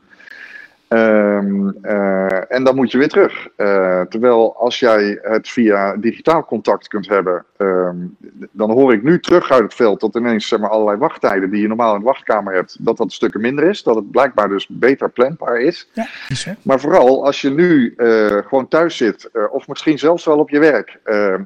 Um, 0.93 1.77
uh, 1.81 2.51
en 2.51 2.63
dan 2.63 2.75
moet 2.75 2.91
je 2.91 2.97
weer 2.97 3.09
terug. 3.09 3.47
Uh, 3.57 4.01
terwijl 4.01 4.55
als 4.55 4.79
jij 4.79 5.19
het 5.21 5.49
via 5.49 5.95
digitaal 5.95 6.45
contact 6.45 6.87
kunt 6.87 7.07
hebben, 7.07 7.45
um, 7.57 8.15
dan 8.51 8.71
hoor 8.71 8.93
ik 8.93 9.03
nu 9.03 9.19
terug 9.19 9.51
uit 9.51 9.63
het 9.63 9.73
veld 9.73 9.99
dat 9.99 10.15
ineens 10.15 10.47
zeg 10.47 10.59
maar, 10.59 10.69
allerlei 10.69 10.97
wachttijden 10.97 11.49
die 11.49 11.61
je 11.61 11.67
normaal 11.67 11.93
in 11.93 11.99
de 11.99 12.05
wachtkamer 12.05 12.53
hebt, 12.53 12.77
dat 12.79 12.97
dat 12.97 13.11
stukken 13.11 13.41
minder 13.41 13.69
is. 13.69 13.83
Dat 13.83 13.95
het 13.95 14.11
blijkbaar 14.11 14.49
dus 14.49 14.67
beter 14.67 15.09
planbaar 15.09 15.59
is. 15.59 15.89
Ja, 15.93 16.07
is 16.27 16.47
maar 16.61 16.79
vooral 16.79 17.25
als 17.25 17.41
je 17.41 17.49
nu 17.49 17.93
uh, 17.97 18.37
gewoon 18.47 18.67
thuis 18.67 18.97
zit, 18.97 19.29
of 19.51 19.67
misschien 19.67 19.99
zelfs 19.99 20.25
wel 20.25 20.39
op 20.39 20.49
je 20.49 20.59
werk, 20.59 20.99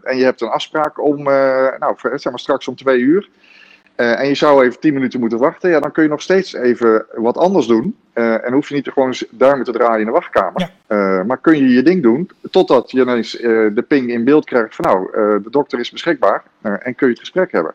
en 0.04 0.18
je 0.18 0.24
hebt 0.24 0.42
een 0.42 0.50
afspraak 0.50 1.02
om, 1.02 1.24
nou, 1.24 1.96
zeg 1.98 2.24
maar 2.24 2.40
straks 2.40 2.68
om 2.68 2.76
twee 2.76 3.00
uur. 3.00 3.30
Uh, 3.98 4.20
en 4.20 4.28
je 4.28 4.36
zou 4.36 4.66
even 4.66 4.80
10 4.80 4.94
minuten 4.94 5.20
moeten 5.20 5.40
wachten, 5.40 5.70
ja, 5.70 5.80
dan 5.80 5.92
kun 5.92 6.04
je 6.04 6.10
nog 6.10 6.22
steeds 6.22 6.54
even 6.54 7.06
wat 7.16 7.38
anders 7.38 7.68
doen. 7.68 7.96
Uh, 8.14 8.46
en 8.46 8.54
hoef 8.54 8.70
je 8.70 8.76
niet 8.76 8.90
gewoon 8.90 9.14
duimen 9.30 9.66
te 9.66 9.72
draaien 9.72 10.00
in 10.00 10.06
de 10.06 10.12
wachtkamer. 10.12 10.72
Ja. 10.88 11.20
Uh, 11.20 11.26
maar 11.26 11.38
kun 11.38 11.58
je 11.58 11.70
je 11.70 11.84
ding 11.84 12.02
doen, 12.02 12.30
totdat 12.52 12.92
je 12.92 13.02
ineens 13.02 13.32
de 13.32 13.86
ping 13.88 14.12
in 14.12 14.24
beeld 14.24 14.46
krijgt 14.46 14.76
van 14.76 14.86
nou, 14.86 15.12
de 15.44 15.50
dokter 15.50 15.80
is 15.80 15.92
beschikbaar 15.92 16.44
en 16.62 16.96
kun 16.96 17.08
je 17.08 17.14
het 17.14 17.20
gesprek 17.20 17.52
hebben. 17.52 17.74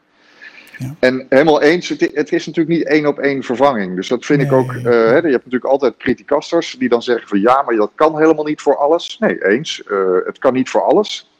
Ja. 0.78 0.94
En 0.98 1.26
helemaal 1.28 1.62
eens, 1.62 1.88
het, 1.88 2.10
het, 2.12 2.32
is 2.32 2.46
natuurlijk 2.46 2.76
niet 2.76 2.86
één 2.86 3.06
op 3.06 3.18
één 3.18 3.42
vervanging. 3.42 3.96
Dus 3.96 4.08
dat 4.08 4.24
vind 4.24 4.38
nee. 4.38 4.46
ik 4.46 4.52
ook. 4.52 4.72
Uh, 4.72 4.82
je 4.82 4.90
hebt 5.10 5.44
natuurlijk 5.44 5.64
altijd 5.64 5.96
criticasters 5.96 6.76
die 6.78 6.88
dan 6.88 7.02
zeggen 7.02 7.28
van 7.28 7.40
ja, 7.40 7.62
maar 7.62 7.76
dat 7.76 7.90
kan 7.94 8.18
helemaal 8.18 8.44
niet 8.44 8.60
voor 8.60 8.76
alles. 8.76 9.16
Nee, 9.18 9.44
eens. 9.44 9.82
Het 10.24 10.38
kan 10.38 10.52
niet 10.52 10.70
voor 10.70 10.82
alles. 10.82 11.30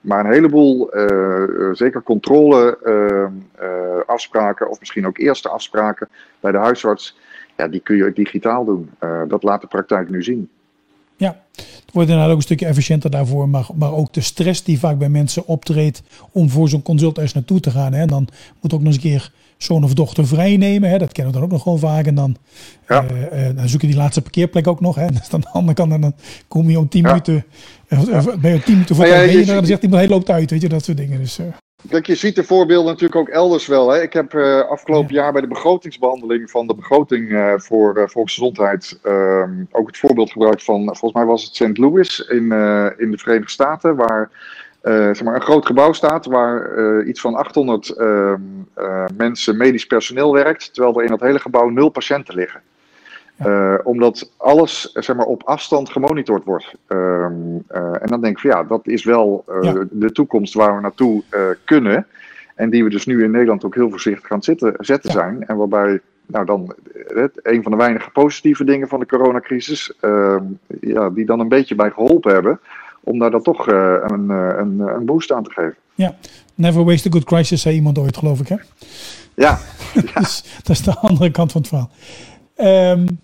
Maar 0.00 0.24
een 0.24 0.32
heleboel, 0.32 0.90
zeker 1.72 2.02
controle 2.02 2.78
afspraken 4.18 4.70
of 4.70 4.80
misschien 4.80 5.06
ook 5.06 5.18
eerste 5.18 5.48
afspraken 5.48 6.08
bij 6.40 6.52
de 6.52 6.58
huisarts, 6.58 7.18
ja, 7.56 7.68
die 7.68 7.80
kun 7.80 7.96
je 7.96 8.12
digitaal 8.12 8.64
doen. 8.64 8.90
dat 9.28 9.42
laat 9.42 9.60
de 9.60 9.66
praktijk 9.66 10.10
nu 10.10 10.22
zien. 10.22 10.50
Ja, 11.16 11.42
het 11.52 11.92
wordt 11.92 12.08
inderdaad 12.08 12.30
ook 12.30 12.36
een 12.36 12.42
stukje 12.42 12.66
efficiënter 12.66 13.10
daarvoor. 13.10 13.48
Maar, 13.48 13.66
maar 13.74 13.92
ook 13.92 14.12
de 14.12 14.20
stress 14.20 14.62
die 14.64 14.78
vaak 14.78 14.98
bij 14.98 15.08
mensen 15.08 15.46
optreedt 15.46 16.02
om 16.32 16.50
voor 16.50 16.68
zo'n 16.68 16.82
consult 16.82 17.34
naartoe 17.34 17.60
te 17.60 17.70
gaan. 17.70 17.92
Hè. 17.92 18.06
Dan 18.06 18.28
moet 18.60 18.72
ook 18.72 18.78
nog 18.78 18.88
eens 18.88 18.96
een 18.96 19.10
keer 19.10 19.32
zoon 19.56 19.84
of 19.84 19.94
dochter 19.94 20.26
vrijnemen. 20.26 20.90
Hè, 20.90 20.98
dat 20.98 21.12
kennen 21.12 21.32
we 21.32 21.38
dan 21.40 21.48
ook 21.48 21.54
nog 21.54 21.64
wel 21.64 21.76
vaak. 21.76 22.06
En 22.06 22.14
dan, 22.14 22.36
ja. 22.88 23.04
uh, 23.32 23.56
dan 23.56 23.68
zoek 23.68 23.80
je 23.80 23.86
die 23.86 23.96
laatste 23.96 24.22
parkeerplek 24.22 24.66
ook 24.66 24.80
nog. 24.80 24.94
Hè. 24.94 25.06
Dus 25.18 25.32
aan 25.32 25.40
de 25.40 25.48
andere 25.48 25.74
kant, 25.74 26.02
dan 26.02 26.14
kom 26.48 26.70
je 26.70 26.78
om 26.78 26.88
tien 26.88 27.02
minuten, 27.02 27.44
uh, 27.88 28.24
ben 28.40 28.50
je 28.50 28.56
om 28.56 28.62
tien 28.62 28.72
minuten 28.72 28.96
voor 28.96 29.06
ja, 29.06 29.20
ja, 29.20 29.44
dan 29.44 29.66
zegt 29.66 29.82
iemand, 29.82 30.00
hij 30.00 30.10
loopt 30.10 30.30
uit, 30.30 30.50
weet 30.50 30.62
je, 30.62 30.68
dat 30.68 30.84
soort 30.84 30.96
dingen. 30.96 31.18
Dus, 31.18 31.40
Kijk, 31.88 32.06
je 32.06 32.14
ziet 32.14 32.34
de 32.34 32.44
voorbeelden 32.44 32.86
natuurlijk 32.86 33.20
ook 33.20 33.28
elders 33.28 33.66
wel. 33.66 33.90
Hè. 33.90 34.02
Ik 34.02 34.12
heb 34.12 34.34
uh, 34.34 34.60
afgelopen 34.60 35.14
jaar 35.14 35.32
bij 35.32 35.40
de 35.40 35.46
begrotingsbehandeling 35.46 36.50
van 36.50 36.66
de 36.66 36.74
begroting 36.74 37.28
uh, 37.28 37.52
voor 37.56 37.98
uh, 37.98 38.06
volksgezondheid 38.06 38.98
ehm, 39.02 39.64
ook 39.70 39.86
het 39.86 39.98
voorbeeld 39.98 40.32
gebruikt 40.32 40.64
van, 40.64 40.84
volgens 40.84 41.12
mij 41.12 41.24
was 41.24 41.44
het 41.44 41.54
St. 41.54 41.78
Louis 41.78 42.20
in, 42.20 42.42
in 42.98 43.10
de 43.10 43.18
Verenigde 43.18 43.50
Staten, 43.50 43.96
waar 43.96 44.30
zeg 44.82 45.22
maar 45.22 45.34
een 45.34 45.40
groot 45.40 45.66
gebouw 45.66 45.92
staat 45.92 46.26
waar 46.26 47.02
iets 47.04 47.20
van 47.20 47.34
800 47.34 47.88
ehm, 47.88 48.40
mensen 49.16 49.56
medisch 49.56 49.86
personeel 49.86 50.32
werkt, 50.32 50.74
terwijl 50.74 50.96
er 50.96 51.04
in 51.04 51.10
dat 51.10 51.20
hele 51.20 51.40
gebouw 51.40 51.68
nul 51.68 51.88
patiënten 51.88 52.34
liggen. 52.34 52.60
Uh, 53.46 53.74
omdat 53.82 54.32
alles 54.36 54.90
zeg 54.94 55.16
maar, 55.16 55.26
op 55.26 55.42
afstand 55.42 55.90
gemonitord 55.90 56.44
wordt. 56.44 56.74
Uh, 56.88 56.98
uh, 56.98 58.02
en 58.02 58.06
dan 58.06 58.20
denk 58.20 58.36
ik 58.36 58.38
van 58.38 58.50
ja, 58.50 58.64
dat 58.64 58.86
is 58.86 59.04
wel 59.04 59.44
ja. 59.60 59.84
de 59.90 60.12
toekomst 60.12 60.54
waar 60.54 60.74
we 60.74 60.80
naartoe 60.80 61.22
kunnen. 61.64 62.06
En 62.54 62.70
die 62.70 62.84
we 62.84 62.90
dus 62.90 63.06
nu 63.06 63.24
in 63.24 63.30
Nederland 63.30 63.64
ook 63.64 63.74
heel 63.74 63.90
voorzichtig 63.90 64.30
aan 64.30 64.42
zitten, 64.42 64.74
zetten 64.78 65.10
zijn. 65.10 65.46
En 65.46 65.56
waarbij, 65.56 66.00
nou 66.26 66.44
dan, 66.44 66.74
een 67.42 67.62
van 67.62 67.72
de 67.72 67.78
weinige 67.78 68.10
positieve 68.10 68.64
dingen 68.64 68.88
van 68.88 69.00
de 69.00 69.06
coronacrisis, 69.06 69.92
ehm, 70.00 70.44
ja, 70.80 71.10
die 71.10 71.26
dan 71.26 71.40
een 71.40 71.48
beetje 71.48 71.74
bij 71.74 71.90
geholpen 71.90 72.32
hebben. 72.32 72.60
Om 73.00 73.18
daar 73.18 73.30
dan 73.30 73.42
toch 73.42 73.66
een, 73.66 74.28
een, 74.30 74.78
een 74.78 75.04
boost 75.04 75.32
aan 75.32 75.42
te 75.42 75.50
geven. 75.50 75.76
Ja, 75.94 76.16
never 76.54 76.84
waste 76.84 77.08
a 77.08 77.12
good 77.12 77.24
crisis, 77.24 77.62
zei 77.62 77.74
iemand 77.74 77.98
ooit, 77.98 78.16
geloof 78.16 78.40
ik, 78.40 78.48
hè? 78.48 78.56
Ja. 79.34 79.58
ja. 80.14 80.20
dus, 80.20 80.44
dat 80.62 80.76
is 80.76 80.82
de 80.82 80.94
andere 80.94 81.30
kant 81.30 81.52
van 81.52 81.60
het 81.60 81.70
verhaal. 81.70 81.90
Um, 82.92 83.20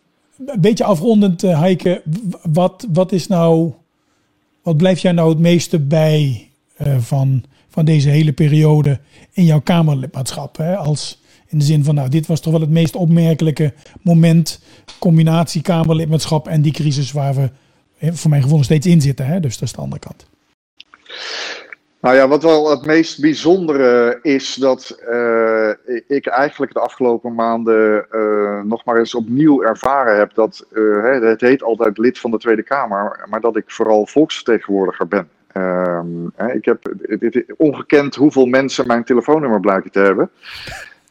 een 0.46 0.60
beetje 0.60 0.84
afrondend, 0.84 1.44
uh, 1.44 1.60
Heike, 1.60 2.02
wat, 2.42 2.86
wat 2.92 3.12
is 3.12 3.26
nou, 3.26 3.72
wat 4.62 4.76
blijft 4.76 5.00
jij 5.00 5.12
nou 5.12 5.28
het 5.28 5.38
meeste 5.38 5.80
bij 5.80 6.48
uh, 6.86 6.98
van, 6.98 7.44
van 7.68 7.84
deze 7.84 8.08
hele 8.08 8.32
periode 8.32 9.00
in 9.32 9.44
jouw 9.44 9.60
Kamerlidmaatschap? 9.60 10.56
Hè? 10.56 10.76
Als 10.76 11.22
in 11.46 11.58
de 11.58 11.64
zin 11.64 11.84
van, 11.84 11.94
nou, 11.94 12.08
dit 12.08 12.26
was 12.26 12.40
toch 12.40 12.52
wel 12.52 12.60
het 12.60 12.70
meest 12.70 12.96
opmerkelijke 12.96 13.74
moment, 14.02 14.60
combinatie 14.98 15.62
Kamerlidmaatschap 15.62 16.48
en 16.48 16.62
die 16.62 16.72
crisis 16.72 17.12
waar 17.12 17.34
we 17.34 17.50
voor 18.12 18.30
mijn 18.30 18.42
gevoel 18.42 18.56
nog 18.56 18.66
steeds 18.66 18.86
in 18.86 19.00
zitten. 19.00 19.26
Hè? 19.26 19.40
Dus 19.40 19.58
dat 19.58 19.68
is 19.68 19.74
de 19.74 19.80
andere 19.80 20.00
kant. 20.00 20.26
Nou 22.04 22.16
ja, 22.16 22.28
wat 22.28 22.42
wel 22.42 22.70
het 22.70 22.86
meest 22.86 23.20
bijzondere 23.20 24.18
is 24.22 24.54
dat 24.54 24.98
uh, 25.08 25.70
ik 26.06 26.26
eigenlijk 26.26 26.72
de 26.72 26.80
afgelopen 26.80 27.34
maanden 27.34 28.06
uh, 28.12 28.60
nog 28.62 28.84
maar 28.84 28.98
eens 28.98 29.14
opnieuw 29.14 29.62
ervaren 29.62 30.16
heb 30.16 30.34
dat 30.34 30.66
uh, 30.72 31.20
het 31.20 31.40
heet 31.40 31.62
altijd 31.62 31.98
lid 31.98 32.18
van 32.18 32.30
de 32.30 32.38
Tweede 32.38 32.62
Kamer, 32.62 33.26
maar 33.30 33.40
dat 33.40 33.56
ik 33.56 33.64
vooral 33.66 34.06
volksvertegenwoordiger 34.06 35.08
ben. 35.08 35.28
Ehm, 35.52 36.26
ik 36.56 36.64
heb 36.64 36.94
ongekend 37.56 38.14
hoeveel 38.14 38.46
mensen 38.46 38.86
mijn 38.86 39.04
telefoonnummer 39.04 39.60
blijken 39.60 39.90
te 39.90 40.00
hebben. 40.00 40.30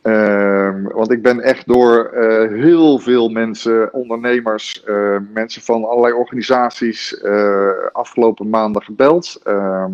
Uh, 0.04 0.76
want 0.84 1.12
ik 1.12 1.22
ben 1.22 1.40
echt 1.42 1.68
door 1.68 2.12
uh, 2.14 2.62
heel 2.62 3.00
veel 3.00 3.30
mensen, 3.30 3.94
ondernemers, 3.94 4.84
uh, 4.88 5.18
mensen 5.34 5.62
van 5.62 5.86
allerlei 5.86 6.14
organisaties, 6.14 7.22
uh, 7.24 7.70
afgelopen 7.92 8.50
maanden 8.50 8.84
gebeld, 8.84 9.40
ehm, 9.44 9.92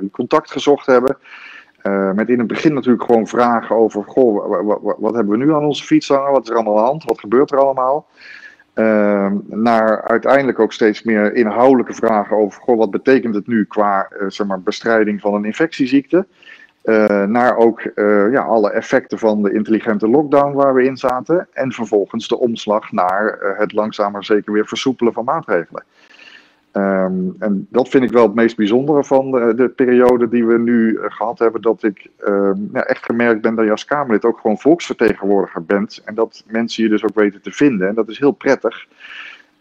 die 0.00 0.10
contact 0.10 0.50
gezocht 0.50 0.86
hebben. 0.86 1.16
met 2.14 2.28
in 2.28 2.38
het 2.38 2.46
begin 2.46 2.74
natuurlijk 2.74 3.04
gewoon 3.04 3.26
vragen 3.26 3.76
over: 3.76 4.04
Goh, 4.04 4.64
wat 4.98 5.14
hebben 5.14 5.38
we 5.38 5.44
nu 5.44 5.54
aan 5.54 5.64
onze 5.64 5.84
fiets 5.84 6.08
hangen? 6.08 6.32
Wat 6.32 6.42
is 6.42 6.48
er 6.48 6.54
allemaal 6.54 6.76
aan 6.78 6.84
de 6.84 6.88
hand? 6.88 7.04
Wat 7.04 7.20
gebeurt 7.20 7.52
er 7.52 7.58
allemaal? 7.58 8.06
Ehm, 8.74 9.36
naar 9.46 10.02
uiteindelijk 10.02 10.58
ook 10.58 10.72
steeds 10.72 11.02
meer 11.02 11.34
inhoudelijke 11.34 11.94
vragen 11.94 12.36
over: 12.36 12.62
Goh, 12.62 12.78
wat 12.78 12.90
betekent 12.90 13.34
het 13.34 13.46
nu 13.46 13.64
qua 13.64 14.10
zeg 14.28 14.46
maar, 14.46 14.60
bestrijding 14.60 15.20
van 15.20 15.34
een 15.34 15.44
infectieziekte? 15.44 16.26
Uh, 16.84 17.24
naar 17.24 17.56
ook 17.56 17.90
uh, 17.94 18.32
ja, 18.32 18.42
alle 18.42 18.70
effecten 18.70 19.18
van 19.18 19.42
de 19.42 19.52
intelligente 19.52 20.08
lockdown 20.08 20.52
waar 20.52 20.74
we 20.74 20.84
in 20.84 20.96
zaten. 20.96 21.48
En 21.52 21.72
vervolgens 21.72 22.28
de 22.28 22.38
omslag 22.38 22.92
naar 22.92 23.38
uh, 23.42 23.58
het 23.58 23.72
langzamer 23.72 24.24
zeker 24.24 24.52
weer 24.52 24.66
versoepelen 24.66 25.12
van 25.12 25.24
maatregelen. 25.24 25.84
Um, 26.72 27.36
en 27.38 27.66
dat 27.70 27.88
vind 27.88 28.04
ik 28.04 28.10
wel 28.10 28.22
het 28.22 28.34
meest 28.34 28.56
bijzondere 28.56 29.04
van 29.04 29.30
de, 29.30 29.52
de 29.56 29.68
periode 29.68 30.28
die 30.28 30.46
we 30.46 30.58
nu 30.58 30.98
gehad 31.02 31.38
hebben. 31.38 31.62
Dat 31.62 31.82
ik 31.82 32.10
ja, 32.72 32.84
echt 32.84 33.04
gemerkt 33.04 33.40
ben 33.40 33.54
dat 33.54 33.64
je 33.64 33.70
als 33.70 33.84
Kamerlid 33.84 34.24
ook 34.24 34.38
gewoon 34.38 34.58
volksvertegenwoordiger 34.58 35.64
bent. 35.64 36.02
En 36.04 36.14
dat 36.14 36.44
mensen 36.46 36.82
je 36.82 36.88
dus 36.88 37.04
ook 37.04 37.14
weten 37.14 37.42
te 37.42 37.52
vinden. 37.52 37.88
En 37.88 37.94
dat 37.94 38.08
is 38.08 38.18
heel 38.18 38.32
prettig. 38.32 38.86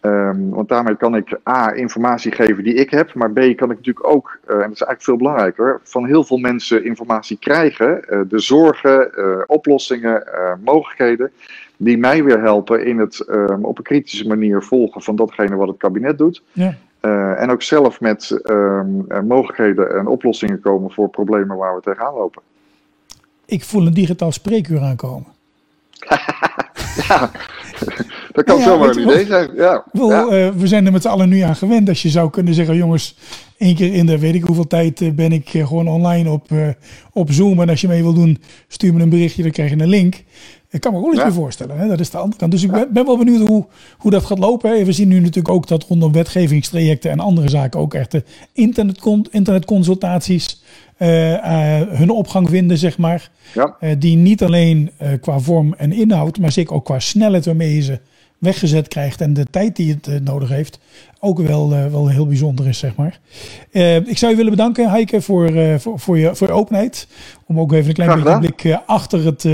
Um, 0.07 0.49
want 0.49 0.69
daarmee 0.69 0.95
kan 0.95 1.15
ik 1.15 1.39
A, 1.49 1.73
informatie 1.73 2.31
geven 2.31 2.63
die 2.63 2.73
ik 2.73 2.89
heb, 2.89 3.13
maar 3.13 3.31
B, 3.31 3.35
kan 3.35 3.71
ik 3.71 3.77
natuurlijk 3.77 4.07
ook, 4.07 4.37
uh, 4.47 4.53
en 4.53 4.61
dat 4.61 4.71
is 4.71 4.81
eigenlijk 4.81 5.01
veel 5.01 5.17
belangrijker, 5.17 5.79
van 5.83 6.05
heel 6.05 6.23
veel 6.23 6.37
mensen 6.37 6.85
informatie 6.85 7.37
krijgen. 7.37 8.05
Uh, 8.09 8.19
de 8.29 8.39
zorgen, 8.39 9.11
uh, 9.15 9.41
oplossingen, 9.47 10.23
mogelijkheden, 10.63 11.31
die 11.77 11.97
mij 11.97 12.23
weer 12.23 12.41
helpen 12.41 12.85
in 12.85 12.99
het 12.99 13.27
um, 13.29 13.65
op 13.65 13.77
een 13.77 13.83
kritische 13.83 14.27
manier 14.27 14.63
volgen 14.63 15.01
van 15.01 15.15
datgene 15.15 15.55
wat 15.55 15.67
het 15.67 15.77
kabinet 15.77 16.17
doet. 16.17 16.43
Ja. 16.51 16.75
en 17.35 17.51
ook 17.51 17.61
zelf 17.61 18.01
met 18.01 18.41
um, 18.49 19.05
mogelijkheden 19.23 19.97
en 19.97 20.07
oplossingen 20.07 20.59
komen 20.59 20.91
voor 20.91 21.09
problemen 21.09 21.57
waar 21.57 21.75
we 21.75 21.81
tegenaan 21.81 22.13
lopen. 22.13 22.41
Ik 23.45 23.63
voel 23.63 23.85
een 23.85 23.93
digitaal 23.93 24.31
spreekuur 24.31 24.81
aankomen. 24.81 25.27
ja, 27.07 27.31
dat 28.37 28.45
kan 28.45 28.57
ja, 28.57 28.63
zomaar 28.63 28.89
een 28.89 29.01
idee 29.01 29.25
zijn. 29.25 29.49
Ja. 29.55 29.83
Wel, 29.91 30.09
ja. 30.09 30.23
Uh, 30.23 30.49
we 30.49 30.67
zijn 30.67 30.85
er 30.85 30.91
met 30.91 31.01
z'n 31.01 31.07
allen 31.07 31.29
nu 31.29 31.39
aan 31.39 31.55
gewend. 31.55 31.89
Als 31.89 32.01
je 32.01 32.09
zou 32.09 32.29
kunnen 32.29 32.53
zeggen, 32.53 32.75
jongens, 32.75 33.17
één 33.57 33.75
keer 33.75 33.93
in 33.93 34.05
de 34.05 34.19
weet 34.19 34.35
ik 34.35 34.43
hoeveel 34.43 34.67
tijd 34.67 35.01
uh, 35.01 35.11
ben 35.11 35.31
ik 35.31 35.53
uh, 35.53 35.67
gewoon 35.67 35.87
online 35.87 36.29
op, 36.29 36.47
op 37.13 37.31
Zoom. 37.31 37.61
En 37.61 37.69
als 37.69 37.81
je 37.81 37.87
mee 37.87 38.03
wil 38.03 38.13
doen, 38.13 38.41
stuur 38.67 38.93
me 38.93 39.01
een 39.01 39.09
berichtje, 39.09 39.43
dan 39.43 39.51
krijg 39.51 39.69
je 39.69 39.79
een 39.79 39.87
link. 39.87 40.23
Ik 40.69 40.81
kan 40.81 40.93
me 40.93 41.05
eens 41.05 41.17
ja. 41.17 41.31
voorstellen. 41.31 41.77
Hè? 41.77 41.87
Dat 41.87 41.99
is 41.99 42.09
de 42.09 42.17
andere 42.17 42.37
kant. 42.37 42.51
Dus 42.51 42.63
ik 42.63 42.71
ben, 42.71 42.87
ben 42.93 43.05
wel 43.05 43.17
benieuwd 43.17 43.47
hoe, 43.47 43.65
hoe 43.97 44.11
dat 44.11 44.25
gaat 44.25 44.39
lopen. 44.39 44.77
Hè? 44.77 44.85
We 44.85 44.91
zien 44.91 45.07
nu 45.07 45.19
natuurlijk 45.19 45.49
ook 45.49 45.67
dat 45.67 45.83
rondom 45.83 46.11
wetgevingstrajecten 46.11 47.11
en 47.11 47.19
andere 47.19 47.49
zaken 47.49 47.79
ook 47.79 47.93
echt 47.93 48.11
de 48.11 48.23
internet, 48.53 49.05
internetconsultaties 49.31 50.63
uh, 50.99 51.31
uh, 51.31 51.81
hun 51.87 52.09
opgang 52.09 52.49
vinden, 52.49 52.77
zeg 52.77 52.97
maar. 52.97 53.29
Ja. 53.53 53.75
Uh, 53.79 53.91
die 53.99 54.17
niet 54.17 54.43
alleen 54.43 54.91
qua 55.21 55.39
vorm 55.39 55.73
en 55.73 55.91
inhoud, 55.91 56.37
maar 56.39 56.51
zeker 56.51 56.75
ook 56.75 56.85
qua 56.85 56.99
snelheid 56.99 57.45
waarmee 57.45 57.75
je 57.75 57.81
ze 57.81 57.99
weggezet 58.37 58.87
krijgt 58.87 59.21
en 59.21 59.33
de 59.33 59.45
tijd 59.45 59.75
die 59.75 59.99
het 60.01 60.23
nodig 60.23 60.49
heeft, 60.49 60.79
ook 61.19 61.39
wel, 61.39 61.69
wel 61.69 62.07
heel 62.07 62.27
bijzonder 62.27 62.67
is, 62.67 62.77
zeg 62.77 62.95
maar. 62.95 63.19
ik 64.05 64.17
zou 64.17 64.31
je 64.31 64.37
willen 64.37 64.51
bedanken, 64.51 64.89
Heike, 64.89 65.21
voor, 65.21 65.51
voor, 65.79 65.99
voor, 65.99 66.17
je, 66.17 66.35
voor 66.35 66.47
je 66.47 66.53
openheid. 66.53 67.07
Om 67.45 67.59
ook 67.59 67.71
even 67.71 67.87
een 67.87 67.93
klein 67.93 68.23
beetje 68.23 68.39
blik 68.39 68.79
achter 68.85 69.25
het 69.25 69.45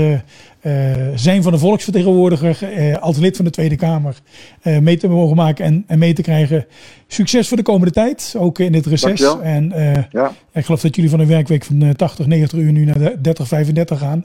zijn 1.14 1.42
van 1.42 1.52
de 1.52 1.58
volksvertegenwoordiger 1.58 2.58
als 3.00 3.16
lid 3.16 3.36
van 3.36 3.44
de 3.44 3.50
Tweede 3.50 3.76
Kamer 3.76 4.16
mee 4.62 4.96
te 4.96 5.08
mogen 5.08 5.36
maken 5.36 5.64
en, 5.64 5.84
en 5.86 5.98
mee 5.98 6.12
te 6.12 6.22
krijgen. 6.22 6.66
Succes 7.06 7.48
voor 7.48 7.56
de 7.56 7.62
komende 7.62 7.92
tijd, 7.92 8.34
ook 8.38 8.58
in 8.58 8.72
dit 8.72 8.86
reces. 8.86 9.36
En 9.42 9.72
ja. 10.10 10.32
ik 10.52 10.64
geloof 10.64 10.80
dat 10.80 10.94
jullie 10.94 11.10
van 11.10 11.20
een 11.20 11.26
werkweek 11.26 11.64
van 11.64 11.96
80, 11.96 12.26
90 12.26 12.58
uur 12.58 12.72
nu 12.72 12.84
naar 12.84 12.98
de 12.98 13.16
30, 13.20 13.48
35 13.48 13.98
gaan. 13.98 14.24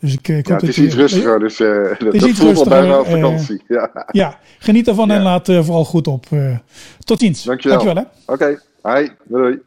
Dus 0.00 0.12
ik, 0.12 0.28
ik 0.28 0.48
ja, 0.48 0.54
het 0.54 0.68
is 0.68 0.78
iets 0.78 0.94
rustiger, 0.94 1.38
dus 1.38 1.58
het 1.58 1.98
dat, 1.98 2.16
voelt 2.18 2.38
rustiger, 2.38 2.68
bijna 2.68 3.04
vakantie. 3.04 3.62
ja. 3.68 4.06
ja, 4.10 4.38
geniet 4.58 4.88
ervan 4.88 5.08
ja. 5.08 5.14
en 5.14 5.22
laat 5.22 5.46
vooral 5.46 5.84
goed 5.84 6.06
op. 6.06 6.26
tot 7.04 7.18
ziens. 7.18 7.42
Dankjewel. 7.42 7.78
Dankjewel 7.78 8.10
Oké, 8.26 8.58
okay. 8.82 9.02
hi, 9.02 9.10
doei. 9.24 9.58